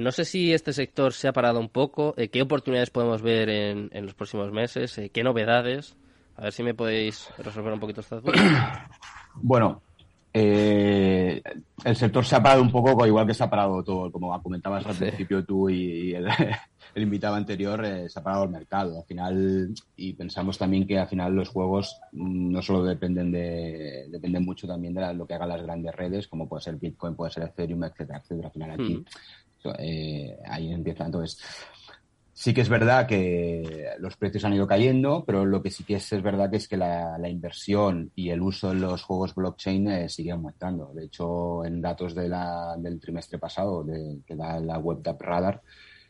No 0.00 0.10
sé 0.10 0.24
si 0.24 0.52
este 0.52 0.72
sector 0.72 1.12
se 1.12 1.28
ha 1.28 1.32
parado 1.32 1.60
un 1.60 1.68
poco, 1.68 2.16
qué 2.32 2.42
oportunidades 2.42 2.90
podemos 2.90 3.22
ver 3.22 3.48
en, 3.48 3.88
en 3.92 4.04
los 4.04 4.14
próximos 4.14 4.50
meses, 4.50 5.00
qué 5.12 5.22
novedades. 5.22 5.96
A 6.34 6.42
ver 6.42 6.52
si 6.52 6.64
me 6.64 6.74
podéis 6.74 7.30
resolver 7.38 7.72
un 7.72 7.78
poquito 7.78 8.00
estas 8.00 8.20
dudas. 8.20 8.40
Bueno, 9.36 9.82
eh, 10.38 11.42
el 11.82 11.96
sector 11.96 12.22
se 12.22 12.36
ha 12.36 12.42
parado 12.42 12.60
un 12.60 12.70
poco, 12.70 13.06
igual 13.06 13.26
que 13.26 13.32
se 13.32 13.42
ha 13.42 13.48
parado 13.48 13.82
todo, 13.82 14.12
como 14.12 14.42
comentabas 14.42 14.84
al 14.84 14.94
principio 14.94 15.42
tú 15.46 15.70
y, 15.70 16.12
el, 16.12 16.28
el, 16.94 17.02
invitado 17.02 17.36
anterior, 17.36 17.82
eh, 17.82 18.06
se 18.10 18.18
ha 18.18 18.22
parado 18.22 18.44
el 18.44 18.50
mercado. 18.50 18.98
Al 18.98 19.04
final, 19.06 19.72
y 19.96 20.12
pensamos 20.12 20.58
también 20.58 20.86
que 20.86 20.98
al 20.98 21.08
final 21.08 21.34
los 21.34 21.48
juegos 21.48 21.98
no 22.12 22.60
solo 22.60 22.84
dependen 22.84 23.32
de, 23.32 24.08
dependen 24.10 24.44
mucho 24.44 24.66
también 24.66 24.92
de 24.92 25.00
la, 25.00 25.14
lo 25.14 25.26
que 25.26 25.32
hagan 25.32 25.48
las 25.48 25.62
grandes 25.62 25.94
redes, 25.94 26.28
como 26.28 26.46
puede 26.46 26.64
ser 26.64 26.76
Bitcoin, 26.76 27.16
puede 27.16 27.32
ser 27.32 27.44
Ethereum, 27.44 27.84
etcétera, 27.84 28.18
etcétera. 28.18 28.48
Al 28.48 28.52
final 28.52 28.70
aquí, 28.72 28.94
mm. 28.94 29.68
eh, 29.78 30.38
ahí 30.50 30.70
empieza. 30.70 31.06
Entonces, 31.06 31.42
Sí 32.38 32.52
que 32.52 32.60
es 32.60 32.68
verdad 32.68 33.06
que 33.06 33.88
los 33.98 34.18
precios 34.18 34.44
han 34.44 34.52
ido 34.52 34.66
cayendo, 34.66 35.24
pero 35.24 35.46
lo 35.46 35.62
que 35.62 35.70
sí 35.70 35.84
que 35.84 35.94
es, 35.94 36.22
verdad 36.22 36.50
que 36.50 36.58
es 36.58 36.68
que 36.68 36.76
la, 36.76 37.16
la, 37.16 37.30
inversión 37.30 38.12
y 38.14 38.28
el 38.28 38.42
uso 38.42 38.68
de 38.68 38.74
los 38.74 39.02
juegos 39.04 39.34
blockchain 39.34 39.88
eh, 39.88 40.08
sigue 40.10 40.32
aumentando. 40.32 40.92
De 40.92 41.06
hecho, 41.06 41.64
en 41.64 41.80
datos 41.80 42.14
de 42.14 42.28
la, 42.28 42.76
del 42.76 43.00
trimestre 43.00 43.38
pasado 43.38 43.82
de, 43.84 44.18
que 44.26 44.36
da 44.36 44.60
la 44.60 44.78
web 44.78 45.00
de 45.00 45.16
Radar, 45.18 45.62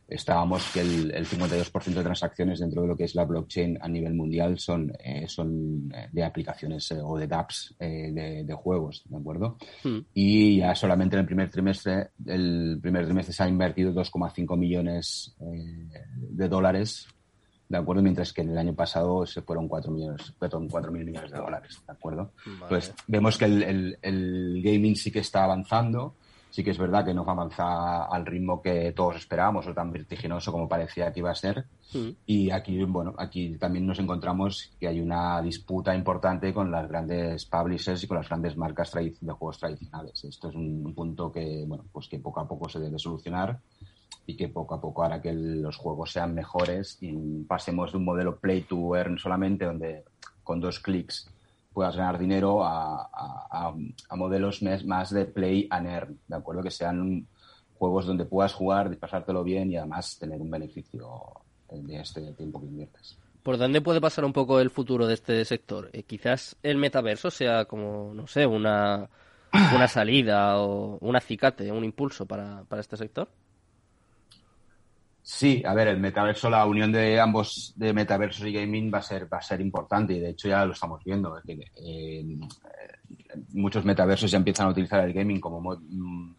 estábamos 0.09 0.71
que 0.73 0.81
el, 0.81 1.11
el 1.13 1.27
52% 1.27 1.95
de 1.95 2.03
transacciones 2.03 2.61
dentro 2.61 2.83
de 2.83 2.89
lo 2.89 2.97
que 2.97 3.05
es 3.05 3.15
la 3.15 3.25
blockchain 3.25 3.79
a 3.81 3.89
nivel 3.89 4.15
mundial 4.15 4.59
son, 4.59 4.93
eh, 5.01 5.27
son 5.27 5.89
de 5.89 6.25
aplicaciones 6.25 6.91
eh, 6.93 7.01
o 7.03 7.19
de 7.19 7.27
dApps 7.27 7.75
eh, 7.81 8.11
de, 8.13 8.45
de, 8.45 8.55
juegos, 8.55 9.03
¿de 9.09 9.17
acuerdo? 9.17 9.57
Hmm. 9.83 9.99
Y 10.15 10.59
ya 10.59 10.75
solamente 10.75 11.17
en 11.17 11.21
el 11.21 11.27
primer 11.27 11.51
trimestre, 11.51 12.11
el 12.25 12.79
primer 12.81 13.05
trimestre 13.05 13.35
se 13.35 13.43
ha 13.43 13.49
invertido 13.49 13.93
2,5 13.93 14.57
millones 14.57 15.35
eh, 15.41 15.89
de 16.15 16.49
dólares, 16.49 17.09
¿de 17.69 17.77
acuerdo? 17.77 18.03
Mientras 18.03 18.33
que 18.33 18.43
en 18.43 18.51
el 18.51 18.59
año 18.59 18.75
pasado 18.75 19.27
se 19.27 19.43
fueron 19.43 19.67
4 19.67 19.91
millones, 19.91 20.33
fueron 20.39 20.69
4 20.69 20.93
mil 20.93 21.05
millones 21.05 21.33
de 21.33 21.39
dólares, 21.39 21.83
¿de 21.85 21.93
acuerdo? 21.93 22.33
Vale. 22.47 22.67
Pues 22.69 22.95
vemos 23.09 23.37
que 23.37 23.47
el, 23.47 23.63
el, 23.65 23.99
el 24.03 24.63
gaming 24.63 24.95
sí 24.95 25.11
que 25.11 25.19
está 25.19 25.43
avanzando, 25.43 26.15
sí 26.57 26.65
que 26.65 26.71
es 26.71 26.79
verdad 26.79 27.05
que 27.05 27.13
no 27.13 27.23
va 27.23 27.33
a 27.33 27.35
avanzar 27.35 28.09
al 28.11 28.25
ritmo 28.25 28.63
que 28.63 28.93
todos 28.93 29.17
esperábamos 29.17 29.67
o 29.67 29.75
tan 29.75 29.93
vertiginoso 29.93 30.51
como 30.51 30.67
parecía 30.67 31.13
que 31.13 31.21
iba 31.21 31.31
a 31.31 31.35
ser. 31.35 31.67
Mm. 31.93 32.09
Y 32.25 32.51
aquí, 32.51 32.83
bueno, 32.85 33.15
aquí 33.19 33.59
también 33.59 33.87
nos 33.87 33.99
encontramos 33.99 34.71
que 34.81 34.89
hay 34.89 34.99
una 34.99 35.43
disputa 35.43 35.95
importante 35.95 36.55
con 36.55 36.71
las 36.71 36.89
grandes 36.89 37.45
publishers 37.45 38.03
y 38.03 38.07
con 38.07 38.17
las 38.17 38.29
grandes 38.31 38.57
marcas 38.57 38.91
de 38.93 39.33
juegos 39.33 39.59
tradicionales. 39.59 40.25
Esto 40.25 40.49
es 40.49 40.55
un 40.55 40.95
punto 40.95 41.31
que, 41.31 41.67
bueno, 41.69 41.85
pues 41.93 42.09
que 42.09 42.21
poco 42.21 42.41
a 42.41 42.49
poco 42.49 42.71
se 42.71 42.81
debe 42.81 42.99
solucionar 42.99 43.61
y 44.25 44.35
que 44.35 44.49
poco 44.49 44.77
a 44.77 44.81
poco 44.81 45.05
hará 45.05 45.21
que 45.21 45.35
los 45.35 45.77
juegos 45.77 46.11
sean 46.11 46.35
mejores 46.35 46.97
y 47.03 47.45
pasemos 47.45 47.93
de 47.93 47.99
un 47.99 48.07
modelo 48.07 48.39
play 48.39 48.63
to 48.63 48.97
earn 48.97 49.19
solamente 49.19 49.67
donde 49.67 50.05
con 50.43 50.59
dos 50.59 50.81
clics 50.81 51.29
puedas 51.76 51.95
ganar 51.95 52.18
dinero 52.18 52.64
a, 52.64 53.02
a, 53.02 53.75
a, 54.09 54.16
modelos 54.16 54.62
más 54.87 55.11
de 55.11 55.26
play 55.26 55.66
and 55.68 55.87
earn, 55.87 56.18
¿de 56.26 56.37
acuerdo? 56.37 56.62
Que 56.62 56.71
sean 56.71 57.26
juegos 57.75 58.06
donde 58.06 58.25
puedas 58.25 58.54
jugar, 58.54 58.97
pasártelo 58.97 59.45
bien 59.45 59.71
y 59.71 59.76
además 59.76 60.16
tener 60.18 60.40
un 60.40 60.50
beneficio 60.50 61.06
de 61.71 62.00
este 62.00 62.33
tiempo 62.33 62.61
que 62.61 62.66
inviertes. 62.68 63.18
¿Por 63.42 63.59
dónde 63.59 63.83
puede 63.83 64.00
pasar 64.00 64.25
un 64.25 64.33
poco 64.33 64.59
el 64.59 64.71
futuro 64.71 65.06
de 65.06 65.12
este 65.12 65.45
sector? 65.45 65.90
Eh, 65.92 66.04
quizás 66.04 66.56
el 66.62 66.78
metaverso 66.78 67.30
sea 67.30 67.66
como, 67.66 68.14
no 68.14 68.27
sé, 68.27 68.46
una, 68.46 69.11
una 69.53 69.87
salida 69.87 70.59
o 70.59 70.96
un 71.03 71.14
acicate, 71.14 71.70
un 71.70 71.85
impulso 71.85 72.24
para, 72.24 72.64
para 72.64 72.81
este 72.81 72.96
sector. 72.96 73.29
Sí, 75.37 75.62
a 75.66 75.75
ver, 75.75 75.88
el 75.88 76.01
metaverso, 76.01 76.49
la 76.49 76.64
unión 76.64 76.90
de 76.90 77.20
ambos, 77.20 77.75
de 77.77 77.92
metaversos 77.92 78.46
y 78.46 78.55
gaming, 78.55 78.90
va 78.90 79.01
a 79.01 79.03
ser, 79.03 79.31
va 79.31 79.37
a 79.37 79.42
ser 79.42 79.61
importante 79.61 80.14
y 80.14 80.18
de 80.18 80.31
hecho 80.31 80.49
ya 80.49 80.64
lo 80.64 80.72
estamos 80.72 81.05
viendo. 81.05 81.38
Que, 81.44 81.61
eh, 81.77 82.25
muchos 83.53 83.85
metaversos 83.85 84.31
ya 84.31 84.38
empiezan 84.38 84.66
a 84.66 84.70
utilizar 84.70 85.05
el 85.05 85.12
gaming 85.12 85.38
como 85.38 85.77
mm, 85.79 86.35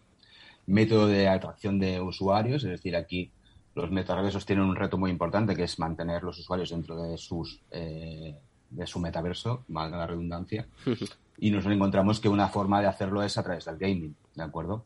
método 0.65 1.05
de 1.05 1.27
atracción 1.27 1.77
de 1.77 2.01
usuarios, 2.01 2.63
es 2.63 2.71
decir, 2.71 2.95
aquí 2.95 3.29
los 3.75 3.91
metaversos 3.91 4.47
tienen 4.47 4.65
un 4.65 4.75
reto 4.75 4.97
muy 4.97 5.11
importante 5.11 5.55
que 5.55 5.65
es 5.65 5.77
mantener 5.77 6.23
los 6.23 6.39
usuarios 6.39 6.71
dentro 6.71 6.99
de 6.99 7.19
sus 7.19 7.61
eh, 7.69 8.35
de 8.71 8.87
su 8.87 8.99
metaverso, 8.99 9.63
valga 9.67 9.97
la 9.97 10.07
redundancia, 10.07 10.65
y 11.37 11.51
nos 11.51 11.67
encontramos 11.67 12.19
que 12.19 12.29
una 12.29 12.47
forma 12.47 12.81
de 12.81 12.87
hacerlo 12.87 13.21
es 13.21 13.37
a 13.37 13.43
través 13.43 13.65
del 13.65 13.77
gaming, 13.77 14.15
¿de 14.33 14.43
acuerdo? 14.43 14.85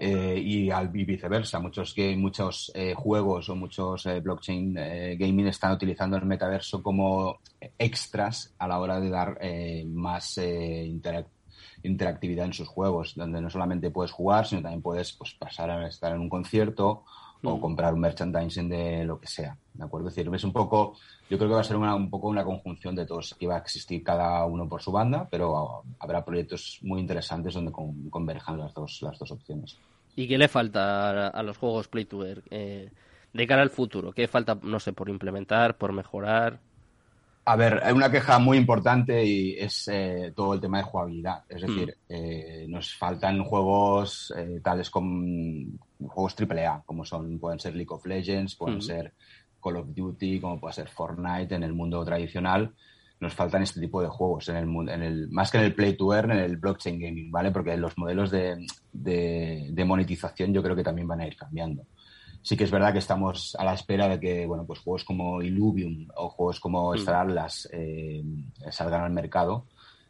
Eh, 0.00 0.40
y, 0.40 0.70
al, 0.70 0.88
viceversa. 0.88 1.58
Muchos, 1.58 1.92
que, 1.92 2.16
muchos 2.16 2.70
eh, 2.74 2.94
juegos 2.94 3.48
o 3.48 3.56
muchos 3.56 4.06
eh, 4.06 4.20
blockchain 4.20 4.78
eh, 4.78 5.16
gaming 5.18 5.48
están 5.48 5.72
utilizando 5.72 6.16
el 6.16 6.24
metaverso 6.24 6.80
como 6.82 7.40
extras 7.76 8.54
a 8.58 8.68
la 8.68 8.78
hora 8.78 9.00
de 9.00 9.10
dar 9.10 9.38
más 9.86 10.38
interac 10.38 11.26
interactividad 11.82 12.46
en 12.46 12.52
sus 12.52 12.66
juegos, 12.66 13.14
donde 13.14 13.40
no 13.40 13.50
solamente 13.50 13.90
puedes 13.90 14.10
jugar, 14.10 14.46
sino 14.46 14.62
también 14.62 14.82
puedes 14.82 15.12
pues, 15.12 15.34
pasar 15.34 15.70
a 15.70 15.86
estar 15.86 16.12
en 16.12 16.20
un 16.20 16.28
concierto 16.28 17.04
o 17.42 17.56
mm. 17.56 17.60
comprar 17.60 17.94
un 17.94 18.00
merchandising 18.00 18.68
de 18.68 19.04
lo 19.04 19.20
que 19.20 19.26
sea. 19.26 19.56
¿De 19.74 19.84
acuerdo? 19.84 20.08
Es 20.08 20.14
decir, 20.14 20.32
es 20.34 20.44
un 20.44 20.52
poco, 20.52 20.94
yo 21.30 21.38
creo 21.38 21.48
que 21.48 21.54
va 21.54 21.60
a 21.60 21.64
ser 21.64 21.76
una, 21.76 21.94
un 21.94 22.10
poco 22.10 22.28
una 22.28 22.44
conjunción 22.44 22.94
de 22.94 23.06
todos, 23.06 23.34
que 23.38 23.46
va 23.46 23.56
a 23.56 23.58
existir 23.58 24.02
cada 24.02 24.44
uno 24.44 24.68
por 24.68 24.82
su 24.82 24.90
banda, 24.90 25.26
pero 25.30 25.82
habrá 26.00 26.24
proyectos 26.24 26.78
muy 26.82 27.00
interesantes 27.00 27.54
donde 27.54 27.72
con, 27.72 28.10
converjan 28.10 28.58
las 28.58 28.74
dos, 28.74 29.00
las 29.02 29.18
dos 29.18 29.30
opciones. 29.30 29.78
¿Y 30.16 30.26
qué 30.26 30.36
le 30.36 30.48
falta 30.48 31.10
a, 31.10 31.28
a 31.28 31.42
los 31.42 31.56
juegos 31.58 31.88
Play 31.88 32.06
to 32.06 32.24
Earn 32.24 32.42
eh, 32.50 32.90
de 33.32 33.46
cara 33.46 33.62
al 33.62 33.70
futuro? 33.70 34.12
¿Qué 34.12 34.26
falta, 34.26 34.58
no 34.62 34.80
sé, 34.80 34.92
por 34.92 35.08
implementar, 35.08 35.76
por 35.78 35.92
mejorar? 35.92 36.58
A 37.48 37.56
ver, 37.56 37.80
hay 37.82 37.94
una 37.94 38.10
queja 38.10 38.38
muy 38.38 38.58
importante 38.58 39.24
y 39.24 39.56
es 39.58 39.88
eh, 39.88 40.34
todo 40.36 40.52
el 40.52 40.60
tema 40.60 40.78
de 40.78 40.84
jugabilidad. 40.84 41.44
Es 41.48 41.62
decir, 41.62 41.96
mm. 42.06 42.12
eh, 42.12 42.66
nos 42.68 42.94
faltan 42.94 43.42
juegos 43.42 44.34
eh, 44.36 44.60
tales 44.62 44.90
como 44.90 45.78
juegos 46.06 46.36
AAA, 46.38 46.82
como 46.86 47.04
son 47.04 47.38
pueden 47.38 47.58
ser 47.58 47.74
League 47.74 47.92
of 47.92 48.06
Legends, 48.06 48.56
pueden 48.56 48.80
ser 48.80 49.12
Call 49.62 49.76
of 49.76 49.94
Duty, 49.94 50.40
como 50.40 50.60
puede 50.60 50.74
ser 50.74 50.88
Fortnite 50.88 51.54
en 51.54 51.62
el 51.62 51.72
mundo 51.72 52.04
tradicional. 52.04 52.74
Nos 53.20 53.34
faltan 53.34 53.62
este 53.62 53.80
tipo 53.80 54.00
de 54.00 54.08
juegos 54.08 54.48
en 54.48 54.56
el, 54.56 54.88
en 54.88 55.02
el 55.02 55.28
más 55.30 55.50
que 55.50 55.58
en 55.58 55.64
el 55.64 55.74
play 55.74 55.96
to 55.96 56.14
earn, 56.14 56.30
en 56.30 56.38
el 56.38 56.56
blockchain 56.56 57.00
gaming, 57.00 57.32
¿vale? 57.32 57.50
Porque 57.50 57.76
los 57.76 57.98
modelos 57.98 58.30
de, 58.30 58.64
de, 58.92 59.70
de 59.72 59.84
monetización 59.84 60.52
yo 60.52 60.62
creo 60.62 60.76
que 60.76 60.84
también 60.84 61.08
van 61.08 61.20
a 61.20 61.26
ir 61.26 61.36
cambiando 61.36 61.84
sí 62.42 62.56
que 62.56 62.64
es 62.64 62.70
verdad 62.70 62.92
que 62.92 62.98
estamos 62.98 63.54
a 63.58 63.64
la 63.64 63.74
espera 63.74 64.08
de 64.08 64.20
que 64.20 64.46
bueno 64.46 64.64
pues 64.64 64.80
juegos 64.80 65.04
como 65.04 65.42
Illuvium 65.42 66.08
o 66.16 66.28
juegos 66.30 66.60
como 66.60 66.92
mm. 66.92 66.96
Star 66.96 67.26
Atlas 67.26 67.68
eh, 67.72 68.22
salgan 68.70 69.02
al 69.02 69.10
mercado 69.10 69.66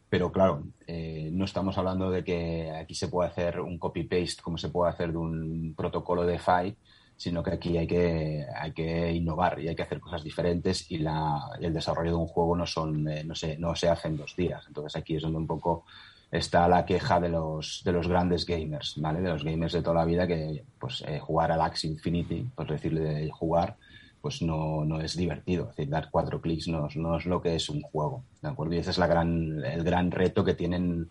pero 0.08 0.32
claro 0.32 0.64
eh, 0.86 1.30
no 1.32 1.44
estamos 1.44 1.76
hablando 1.78 2.10
de 2.10 2.24
que 2.24 2.70
aquí 2.70 2.94
se 2.94 3.08
pueda 3.08 3.28
hacer 3.28 3.60
un 3.60 3.78
copy 3.78 4.04
paste 4.04 4.42
como 4.42 4.58
se 4.58 4.70
puede 4.70 4.90
hacer 4.90 5.12
de 5.12 5.18
un 5.18 5.74
protocolo 5.76 6.24
de 6.24 6.32
DeFi 6.32 6.76
sino 7.16 7.42
que 7.42 7.50
aquí 7.52 7.76
hay 7.76 7.86
que 7.86 8.46
hay 8.54 8.72
que 8.72 9.12
innovar 9.12 9.60
y 9.60 9.68
hay 9.68 9.74
que 9.76 9.82
hacer 9.82 10.00
cosas 10.00 10.22
diferentes 10.22 10.90
y, 10.90 10.98
la, 10.98 11.50
el 11.60 11.74
desarrollo 11.74 12.10
de 12.10 12.16
un 12.16 12.26
juego 12.28 12.56
no 12.56 12.66
son 12.66 13.08
eh, 13.08 13.24
no 13.24 13.34
se 13.34 13.58
no 13.58 13.74
se 13.74 13.88
hace 13.88 14.08
en 14.08 14.16
dos 14.16 14.36
días 14.36 14.64
entonces 14.68 14.96
aquí 14.96 15.16
es 15.16 15.22
donde 15.22 15.38
un 15.38 15.46
poco 15.46 15.84
está 16.30 16.68
la 16.68 16.84
queja 16.84 17.20
de 17.20 17.28
los, 17.28 17.82
de 17.84 17.92
los 17.92 18.06
grandes 18.06 18.44
gamers, 18.44 18.94
¿vale? 18.98 19.20
De 19.20 19.30
los 19.30 19.44
gamers 19.44 19.72
de 19.72 19.82
toda 19.82 19.96
la 19.96 20.04
vida 20.04 20.26
que, 20.26 20.64
pues, 20.78 21.02
eh, 21.06 21.18
jugar 21.18 21.52
al 21.52 21.62
Axe 21.62 21.86
Infinity, 21.86 22.46
pues 22.54 22.68
decirle 22.68 23.00
de 23.00 23.30
jugar, 23.30 23.76
pues 24.20 24.42
no, 24.42 24.84
no 24.84 25.00
es 25.00 25.16
divertido. 25.16 25.64
Es 25.64 25.76
decir, 25.76 25.88
dar 25.88 26.10
cuatro 26.10 26.40
clics 26.40 26.68
no, 26.68 26.88
no 26.96 27.16
es 27.16 27.26
lo 27.26 27.40
que 27.40 27.54
es 27.54 27.68
un 27.68 27.82
juego, 27.82 28.24
¿de 28.42 28.48
acuerdo? 28.48 28.74
Y 28.74 28.78
ese 28.78 28.90
es 28.90 28.98
la 28.98 29.06
gran, 29.06 29.64
el 29.64 29.84
gran 29.84 30.10
reto 30.10 30.44
que 30.44 30.54
tienen 30.54 31.10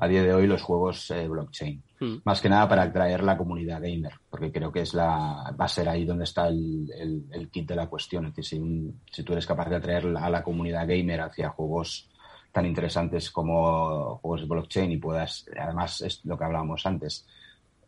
a 0.00 0.06
día 0.06 0.22
de 0.22 0.32
hoy 0.32 0.46
los 0.46 0.62
juegos 0.62 1.10
eh, 1.10 1.26
blockchain. 1.26 1.82
Hmm. 1.98 2.16
Más 2.24 2.40
que 2.40 2.48
nada 2.48 2.68
para 2.68 2.82
atraer 2.82 3.24
la 3.24 3.36
comunidad 3.36 3.82
gamer, 3.82 4.12
porque 4.30 4.52
creo 4.52 4.70
que 4.70 4.82
es 4.82 4.94
la, 4.94 5.54
va 5.60 5.64
a 5.64 5.68
ser 5.68 5.88
ahí 5.88 6.04
donde 6.04 6.24
está 6.24 6.48
el, 6.48 6.88
el, 6.96 7.24
el 7.32 7.50
kit 7.50 7.68
de 7.68 7.76
la 7.76 7.88
cuestión. 7.88 8.26
Es 8.26 8.34
decir, 8.36 8.60
si, 8.60 8.94
si 9.10 9.22
tú 9.24 9.32
eres 9.32 9.46
capaz 9.46 9.68
de 9.68 9.76
atraer 9.76 10.06
a 10.16 10.30
la 10.30 10.42
comunidad 10.42 10.86
gamer 10.86 11.20
hacia 11.20 11.50
juegos 11.50 12.08
tan 12.52 12.64
interesantes 12.64 13.30
como 13.30 14.16
juegos 14.18 14.40
de 14.42 14.46
blockchain 14.46 14.92
y 14.92 14.96
puedas, 14.96 15.46
además 15.60 16.00
es 16.00 16.24
lo 16.24 16.38
que 16.38 16.44
hablábamos 16.44 16.86
antes, 16.86 17.26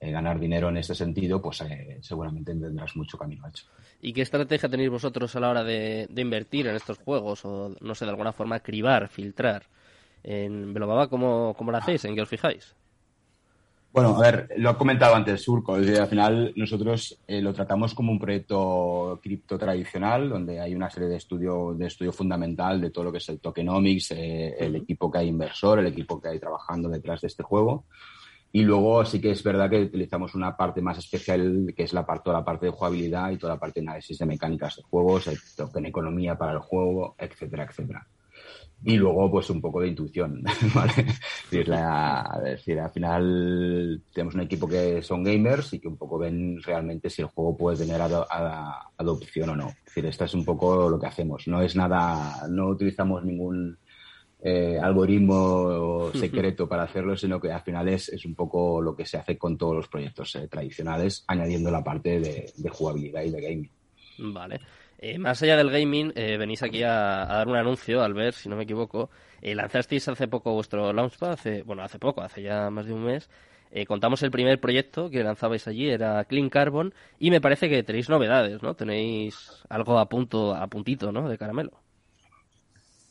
eh, 0.00 0.10
ganar 0.10 0.40
dinero 0.40 0.70
en 0.70 0.78
este 0.78 0.94
sentido, 0.94 1.42
pues 1.42 1.62
seguramente 2.00 2.54
tendrás 2.54 2.96
mucho 2.96 3.18
camino 3.18 3.46
hecho. 3.46 3.66
¿Y 4.00 4.12
qué 4.12 4.22
estrategia 4.22 4.68
tenéis 4.68 4.90
vosotros 4.90 5.34
a 5.36 5.40
la 5.40 5.50
hora 5.50 5.62
de, 5.62 6.08
invertir 6.16 6.66
en 6.66 6.76
estos 6.76 6.98
juegos? 6.98 7.44
O, 7.44 7.74
no 7.80 7.94
sé, 7.94 8.06
de 8.06 8.10
alguna 8.10 8.32
forma, 8.32 8.60
cribar, 8.60 9.08
filtrar. 9.08 9.64
En 10.22 10.72
Velobaba, 10.72 11.08
¿cómo, 11.08 11.54
¿cómo 11.56 11.70
lo 11.70 11.78
hacéis? 11.78 12.04
¿En 12.06 12.14
qué 12.14 12.22
os 12.22 12.28
fijáis? 12.28 12.74
Bueno, 13.92 14.16
a 14.16 14.20
ver, 14.20 14.48
lo 14.56 14.70
he 14.70 14.76
comentado 14.76 15.16
antes, 15.16 15.42
Surco. 15.42 15.74
al 15.74 16.06
final 16.06 16.52
nosotros 16.54 17.18
eh, 17.26 17.42
lo 17.42 17.52
tratamos 17.52 17.92
como 17.92 18.12
un 18.12 18.20
proyecto 18.20 19.18
cripto 19.20 19.58
tradicional, 19.58 20.28
donde 20.28 20.60
hay 20.60 20.76
una 20.76 20.88
serie 20.88 21.08
de 21.08 21.16
estudio, 21.16 21.74
de 21.74 21.88
estudio 21.88 22.12
fundamental 22.12 22.80
de 22.80 22.90
todo 22.90 23.06
lo 23.06 23.12
que 23.12 23.18
es 23.18 23.28
el 23.30 23.40
tokenomics, 23.40 24.12
eh, 24.12 24.54
el 24.60 24.76
equipo 24.76 25.10
que 25.10 25.18
hay 25.18 25.28
inversor, 25.28 25.80
el 25.80 25.88
equipo 25.88 26.20
que 26.20 26.28
hay 26.28 26.38
trabajando 26.38 26.88
detrás 26.88 27.20
de 27.20 27.26
este 27.26 27.42
juego. 27.42 27.84
Y 28.52 28.62
luego 28.62 29.04
sí 29.04 29.20
que 29.20 29.30
es 29.30 29.42
verdad 29.42 29.70
que 29.70 29.82
utilizamos 29.82 30.34
una 30.34 30.56
parte 30.56 30.80
más 30.82 30.98
especial, 30.98 31.72
que 31.76 31.84
es 31.84 31.92
la 31.92 32.04
parte, 32.04 32.24
toda 32.24 32.38
la 32.38 32.44
parte 32.44 32.66
de 32.66 32.72
jugabilidad 32.72 33.30
y 33.30 33.36
toda 33.36 33.54
la 33.54 33.60
parte 33.60 33.80
de 33.80 33.86
análisis 33.86 34.18
de 34.18 34.26
mecánicas 34.26 34.76
de 34.76 34.82
juegos, 34.82 35.30
token 35.56 35.86
economía 35.86 36.36
para 36.36 36.52
el 36.52 36.58
juego, 36.58 37.14
etcétera, 37.18 37.64
etcétera 37.64 38.06
y 38.82 38.96
luego 38.96 39.30
pues 39.30 39.50
un 39.50 39.60
poco 39.60 39.80
de 39.80 39.88
intuición, 39.88 40.42
¿vale? 40.74 41.06
Es 41.50 42.42
decir, 42.42 42.80
al 42.80 42.90
final 42.90 44.02
tenemos 44.12 44.34
un 44.34 44.40
equipo 44.40 44.66
que 44.66 45.02
son 45.02 45.22
gamers 45.22 45.74
y 45.74 45.80
que 45.80 45.88
un 45.88 45.96
poco 45.96 46.18
ven 46.18 46.60
realmente 46.62 47.10
si 47.10 47.22
el 47.22 47.28
juego 47.28 47.56
puede 47.56 47.78
tener 47.78 48.00
adopción 48.00 49.50
o 49.50 49.56
no. 49.56 49.68
Es 49.68 49.84
decir, 49.84 50.06
esto 50.06 50.24
es 50.24 50.34
un 50.34 50.44
poco 50.44 50.88
lo 50.88 50.98
que 50.98 51.06
hacemos. 51.06 51.46
No 51.46 51.60
es 51.60 51.76
nada, 51.76 52.46
no 52.48 52.68
utilizamos 52.68 53.24
ningún 53.24 53.78
eh, 54.42 54.78
algoritmo 54.80 56.10
secreto 56.14 56.68
para 56.68 56.84
hacerlo, 56.84 57.16
sino 57.16 57.40
que 57.40 57.52
al 57.52 57.62
final 57.62 57.88
es, 57.88 58.08
es, 58.08 58.24
un 58.24 58.34
poco 58.34 58.80
lo 58.80 58.94
que 58.94 59.04
se 59.04 59.18
hace 59.18 59.36
con 59.36 59.56
todos 59.58 59.76
los 59.76 59.88
proyectos 59.88 60.34
eh, 60.36 60.48
tradicionales, 60.48 61.24
añadiendo 61.26 61.70
la 61.70 61.84
parte 61.84 62.20
de, 62.20 62.52
de 62.56 62.70
jugabilidad 62.70 63.22
y 63.22 63.30
de 63.30 63.40
gaming. 63.40 63.70
Vale. 64.18 64.60
Eh, 64.98 65.18
más 65.18 65.42
allá 65.42 65.56
del 65.56 65.70
gaming, 65.70 66.12
eh, 66.14 66.36
venís 66.36 66.62
aquí 66.62 66.82
a, 66.82 67.26
dar 67.26 67.48
un 67.48 67.56
anuncio, 67.56 68.02
al 68.02 68.14
ver, 68.14 68.34
si 68.34 68.48
no 68.48 68.56
me 68.56 68.64
equivoco. 68.64 69.10
Lanzasteis 69.42 70.06
hace 70.08 70.28
poco 70.28 70.52
vuestro 70.52 70.92
Launchpad, 70.92 71.32
hace, 71.32 71.62
bueno, 71.62 71.82
hace 71.82 71.98
poco, 71.98 72.20
hace 72.20 72.42
ya 72.42 72.68
más 72.68 72.84
de 72.84 72.92
un 72.92 73.04
mes. 73.04 73.30
contamos 73.86 74.22
el 74.22 74.30
primer 74.30 74.60
proyecto 74.60 75.08
que 75.08 75.24
lanzabais 75.24 75.66
allí, 75.66 75.88
era 75.88 76.22
Clean 76.24 76.50
Carbon, 76.50 76.92
y 77.18 77.30
me 77.30 77.40
parece 77.40 77.70
que 77.70 77.82
tenéis 77.82 78.10
novedades, 78.10 78.62
¿no? 78.62 78.74
Tenéis 78.74 79.64
algo 79.70 79.98
a 79.98 80.06
punto, 80.10 80.54
a 80.54 80.66
puntito, 80.66 81.12
¿no? 81.12 81.28
De 81.30 81.38
caramelo. 81.38 81.72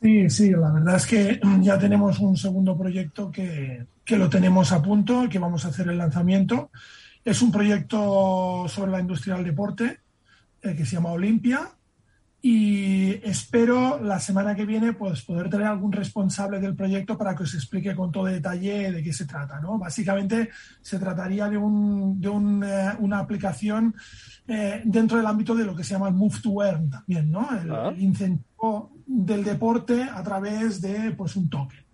Sí, 0.01 0.29
sí, 0.29 0.51
la 0.51 0.71
verdad 0.71 0.95
es 0.95 1.05
que 1.05 1.41
ya 1.61 1.77
tenemos 1.77 2.19
un 2.19 2.37
segundo 2.37 2.77
proyecto 2.77 3.31
que, 3.31 3.85
que 4.05 4.17
lo 4.17 4.29
tenemos 4.29 4.71
a 4.71 4.81
punto, 4.81 5.27
que 5.29 5.39
vamos 5.39 5.65
a 5.65 5.69
hacer 5.69 5.87
el 5.89 5.97
lanzamiento. 5.97 6.71
Es 7.23 7.41
un 7.41 7.51
proyecto 7.51 8.65
sobre 8.67 8.91
la 8.91 8.99
industria 9.01 9.35
del 9.35 9.45
deporte, 9.45 9.99
que 10.61 10.85
se 10.85 10.95
llama 10.95 11.11
Olimpia, 11.11 11.69
y 12.41 13.19
espero 13.27 13.99
la 14.01 14.19
semana 14.19 14.55
que 14.55 14.65
viene 14.65 14.93
pues, 14.93 15.23
poder 15.23 15.49
tener 15.49 15.67
algún 15.67 15.91
responsable 15.91 16.59
del 16.59 16.75
proyecto 16.75 17.17
para 17.17 17.35
que 17.35 17.43
os 17.43 17.53
explique 17.53 17.93
con 17.93 18.11
todo 18.11 18.25
detalle 18.25 18.91
de 18.91 19.03
qué 19.03 19.11
se 19.11 19.25
trata. 19.25 19.59
¿no? 19.59 19.77
Básicamente 19.77 20.49
se 20.81 20.99
trataría 20.99 21.49
de, 21.49 21.57
un, 21.57 22.19
de 22.21 22.29
un, 22.29 22.63
eh, 22.63 22.93
una 22.99 23.19
aplicación 23.19 23.93
eh, 24.47 24.81
dentro 24.85 25.17
del 25.17 25.27
ámbito 25.27 25.53
de 25.53 25.65
lo 25.65 25.75
que 25.75 25.83
se 25.83 25.93
llama 25.93 26.07
el 26.07 26.13
Move 26.13 26.39
to 26.41 26.63
Earn 26.63 26.89
también, 26.89 27.29
¿no? 27.29 27.49
el, 27.61 27.71
ah. 27.71 27.93
incentivo 27.97 28.93
del 29.05 29.43
deporte 29.43 30.03
a 30.03 30.23
través 30.23 30.79
de 30.81 31.11
pues, 31.11 31.35
un 31.35 31.49
token. 31.49 31.89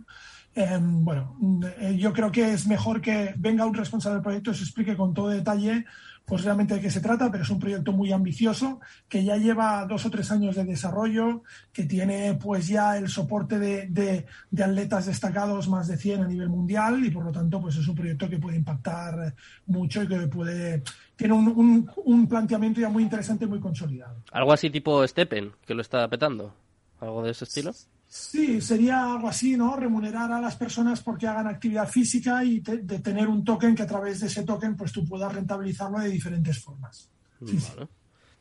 Em, 0.54 1.04
bueno, 1.04 1.38
eh, 1.80 1.98
yo 1.98 2.14
creo 2.14 2.32
que 2.32 2.54
es 2.54 2.66
mejor 2.66 3.02
que 3.02 3.34
venga 3.38 3.66
un 3.66 3.74
responsable 3.74 4.16
del 4.16 4.24
proyecto 4.24 4.52
y 4.52 4.56
se 4.56 4.64
explique 4.64 4.96
con 4.96 5.14
todo 5.14 5.28
detalle 5.28 5.86
pues 6.26 6.44
realmente 6.44 6.74
de 6.76 6.82
qué 6.82 6.90
se 6.90 7.02
trata, 7.02 7.32
pero 7.32 7.44
es 7.44 7.50
un 7.50 7.60
proyecto 7.60 7.92
muy 7.92 8.12
ambicioso 8.12 8.80
que 9.08 9.24
ya 9.24 9.38
lleva 9.38 9.86
dos 9.86 10.06
o 10.06 10.10
tres 10.10 10.32
años 10.32 10.56
de 10.56 10.66
desarrollo, 10.66 11.44
que 11.72 11.84
tiene 11.84 12.34
pues 12.34 12.68
ya 12.68 12.98
el 12.98 13.10
soporte 13.10 13.60
de, 13.60 13.88
de, 13.88 14.64
atletas 14.64 15.06
destacados 15.06 15.70
más 15.70 15.88
de 15.88 15.98
100 15.98 16.24
a 16.24 16.28
nivel 16.28 16.50
mundial 16.50 17.06
y 17.06 17.12
por 17.12 17.24
lo 17.26 17.32
tanto 17.32 17.62
pues 17.62 17.76
es 17.76 17.88
un 17.88 17.96
proyecto 17.96 18.28
que 18.28 18.40
puede 18.40 18.58
impactar 18.58 19.36
mucho 19.68 20.04
y 20.04 20.08
que 20.08 20.28
puede 20.28 20.84
tiene 21.16 21.34
un, 21.34 21.48
un, 21.48 21.92
un 22.04 22.28
planteamiento 22.28 22.82
ya 22.82 22.90
muy 22.90 23.04
interesante 23.04 23.46
y 23.46 23.48
muy 23.48 23.60
consolidado. 23.60 24.18
Algo 24.32 24.52
así 24.52 24.70
tipo 24.70 25.08
Steppen, 25.08 25.52
que 25.66 25.76
lo 25.76 25.82
está 25.82 26.08
petando, 26.10 26.54
algo 27.00 27.24
de 27.24 27.32
ese 27.32 27.46
estilo. 27.46 27.72
Sí, 28.08 28.62
sería 28.62 29.14
algo 29.14 29.28
así, 29.28 29.58
¿no? 29.58 29.76
Remunerar 29.76 30.32
a 30.32 30.40
las 30.40 30.56
personas 30.56 31.02
porque 31.02 31.28
hagan 31.28 31.48
actividad 31.48 31.88
física 31.88 32.44
y 32.44 32.60
de 32.60 33.00
tener 33.00 33.28
un 33.28 33.44
token 33.44 33.76
que 33.76 33.84
a 33.84 33.88
través 33.88 34.22
de 34.22 34.28
ese 34.28 34.44
token 34.44 34.76
pues 34.76 34.92
tú 34.92 35.06
puedas 35.06 35.34
rentabilizarlo 35.34 36.00
de 36.00 36.10
diferentes 36.10 36.64
formas. 36.64 37.10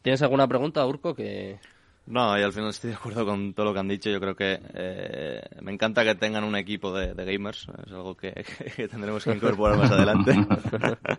¿Tienes 0.02 0.22
alguna 0.22 0.46
pregunta, 0.46 0.86
Urco? 0.86 1.14
Que... 1.14 1.58
No, 2.06 2.38
y 2.38 2.42
al 2.42 2.52
final 2.52 2.70
estoy 2.70 2.90
de 2.90 2.96
acuerdo 2.96 3.24
con 3.24 3.54
todo 3.54 3.66
lo 3.66 3.72
que 3.72 3.80
han 3.80 3.88
dicho. 3.88 4.10
Yo 4.10 4.20
creo 4.20 4.36
que 4.36 4.60
eh, 4.74 5.42
me 5.62 5.72
encanta 5.72 6.04
que 6.04 6.14
tengan 6.14 6.44
un 6.44 6.56
equipo 6.56 6.92
de, 6.94 7.14
gamers. 7.14 7.66
Es 7.86 7.92
algo 7.92 8.14
que, 8.16 8.32
tendremos 8.90 9.24
que 9.24 9.34
incorporar 9.34 9.78
más 9.78 9.90
adelante. 9.90 10.34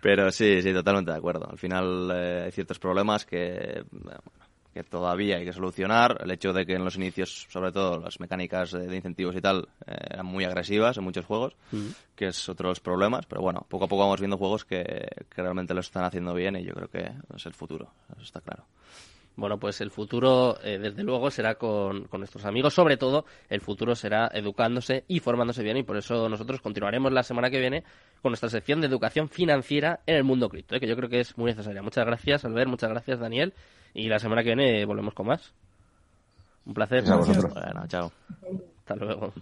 Pero 0.00 0.30
sí, 0.30 0.62
sí, 0.62 0.72
totalmente 0.72 1.10
de 1.10 1.18
acuerdo. 1.18 1.48
Al 1.50 1.58
final 1.58 2.10
eh, 2.14 2.42
hay 2.46 2.52
ciertos 2.52 2.78
problemas 2.78 3.26
que, 3.26 3.84
que 4.76 4.84
todavía 4.84 5.38
hay 5.38 5.46
que 5.46 5.54
solucionar. 5.54 6.18
El 6.22 6.30
hecho 6.30 6.52
de 6.52 6.66
que 6.66 6.74
en 6.74 6.84
los 6.84 6.96
inicios, 6.96 7.46
sobre 7.48 7.72
todo, 7.72 7.98
las 7.98 8.20
mecánicas 8.20 8.72
de, 8.72 8.94
incentivos 8.94 9.34
y 9.34 9.40
tal 9.40 9.66
eh, 9.86 9.96
eran 10.10 10.26
muy 10.26 10.44
agresivas 10.44 10.98
en 10.98 11.04
muchos 11.04 11.24
juegos, 11.24 11.56
que 12.14 12.26
es 12.26 12.48
otro 12.50 12.68
de 12.68 12.72
los 12.72 12.80
problemas. 12.80 13.24
Pero 13.24 13.40
bueno, 13.40 13.64
poco 13.70 13.86
a 13.86 13.88
poco 13.88 14.02
vamos 14.02 14.20
viendo 14.20 14.36
juegos 14.36 14.66
que, 14.66 15.08
realmente 15.34 15.72
lo 15.72 15.80
están 15.80 16.04
haciendo 16.04 16.34
bien 16.34 16.56
y 16.56 16.64
yo 16.64 16.74
creo 16.74 16.88
que 16.88 17.10
es 17.34 17.46
el 17.46 17.54
futuro, 17.54 17.90
eso 18.12 18.22
está 18.22 18.42
claro. 18.42 18.66
Bueno, 19.36 19.58
pues 19.58 19.82
el 19.82 19.90
futuro, 19.90 20.58
eh, 20.62 20.78
desde 20.78 21.02
luego, 21.02 21.30
será 21.30 21.56
con, 21.56 22.04
con, 22.04 22.20
nuestros 22.20 22.46
amigos. 22.46 22.72
Sobre 22.72 22.96
todo, 22.96 23.26
el 23.50 23.60
futuro 23.60 23.94
será 23.94 24.30
educándose 24.32 25.04
y 25.08 25.20
formándose 25.20 25.62
bien. 25.62 25.76
Y 25.76 25.82
por 25.82 25.98
eso 25.98 26.28
nosotros 26.28 26.62
continuaremos 26.62 27.12
la 27.12 27.22
semana 27.22 27.50
que 27.50 27.60
viene 27.60 27.84
con 28.22 28.30
nuestra 28.30 28.48
sección 28.48 28.80
de 28.80 28.86
educación 28.86 29.28
financiera 29.28 30.00
en 30.06 30.16
el 30.16 30.24
mundo 30.24 30.48
cripto, 30.48 30.74
¿eh? 30.74 30.80
que 30.80 30.88
yo 30.88 30.96
creo 30.96 31.10
que 31.10 31.20
es 31.20 31.36
muy 31.36 31.50
necesaria. 31.50 31.82
Muchas 31.82 32.06
gracias, 32.06 32.44
Albert. 32.46 32.68
Muchas 32.68 32.90
gracias, 32.90 33.20
Daniel. 33.20 33.52
Y 33.92 34.08
la 34.08 34.18
semana 34.18 34.42
que 34.42 34.54
viene 34.54 34.84
volvemos 34.86 35.12
con 35.12 35.26
más. 35.26 35.52
Un 36.64 36.74
placer. 36.74 37.04
chao. 37.86 38.12
Hasta 38.78 38.96
luego. 38.96 39.32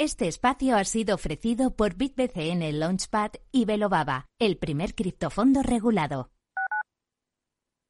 Este 0.00 0.28
espacio 0.28 0.78
ha 0.78 0.84
sido 0.84 1.14
ofrecido 1.14 1.76
por 1.76 1.94
BitBCN 1.94 2.78
Launchpad 2.78 3.32
y 3.52 3.66
Velobaba, 3.66 4.30
el 4.38 4.56
primer 4.56 4.94
criptofondo 4.94 5.62
regulado. 5.62 6.30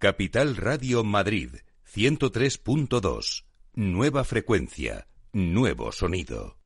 Capital 0.01 0.57
Radio 0.57 1.05
Madrid, 1.05 1.51
103.2. 1.87 3.45
Nueva 3.75 4.25
frecuencia, 4.25 5.07
nuevo 5.33 5.93
sonido. 5.93 6.59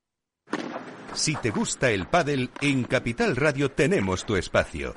Si 1.13 1.37
te 1.37 1.51
gusta 1.51 1.91
el 1.91 2.07
pádel, 2.07 2.49
en 2.63 2.85
Capital 2.85 3.37
Radio 3.37 3.71
tenemos 3.71 4.25
tu 4.25 4.37
espacio. 4.37 4.97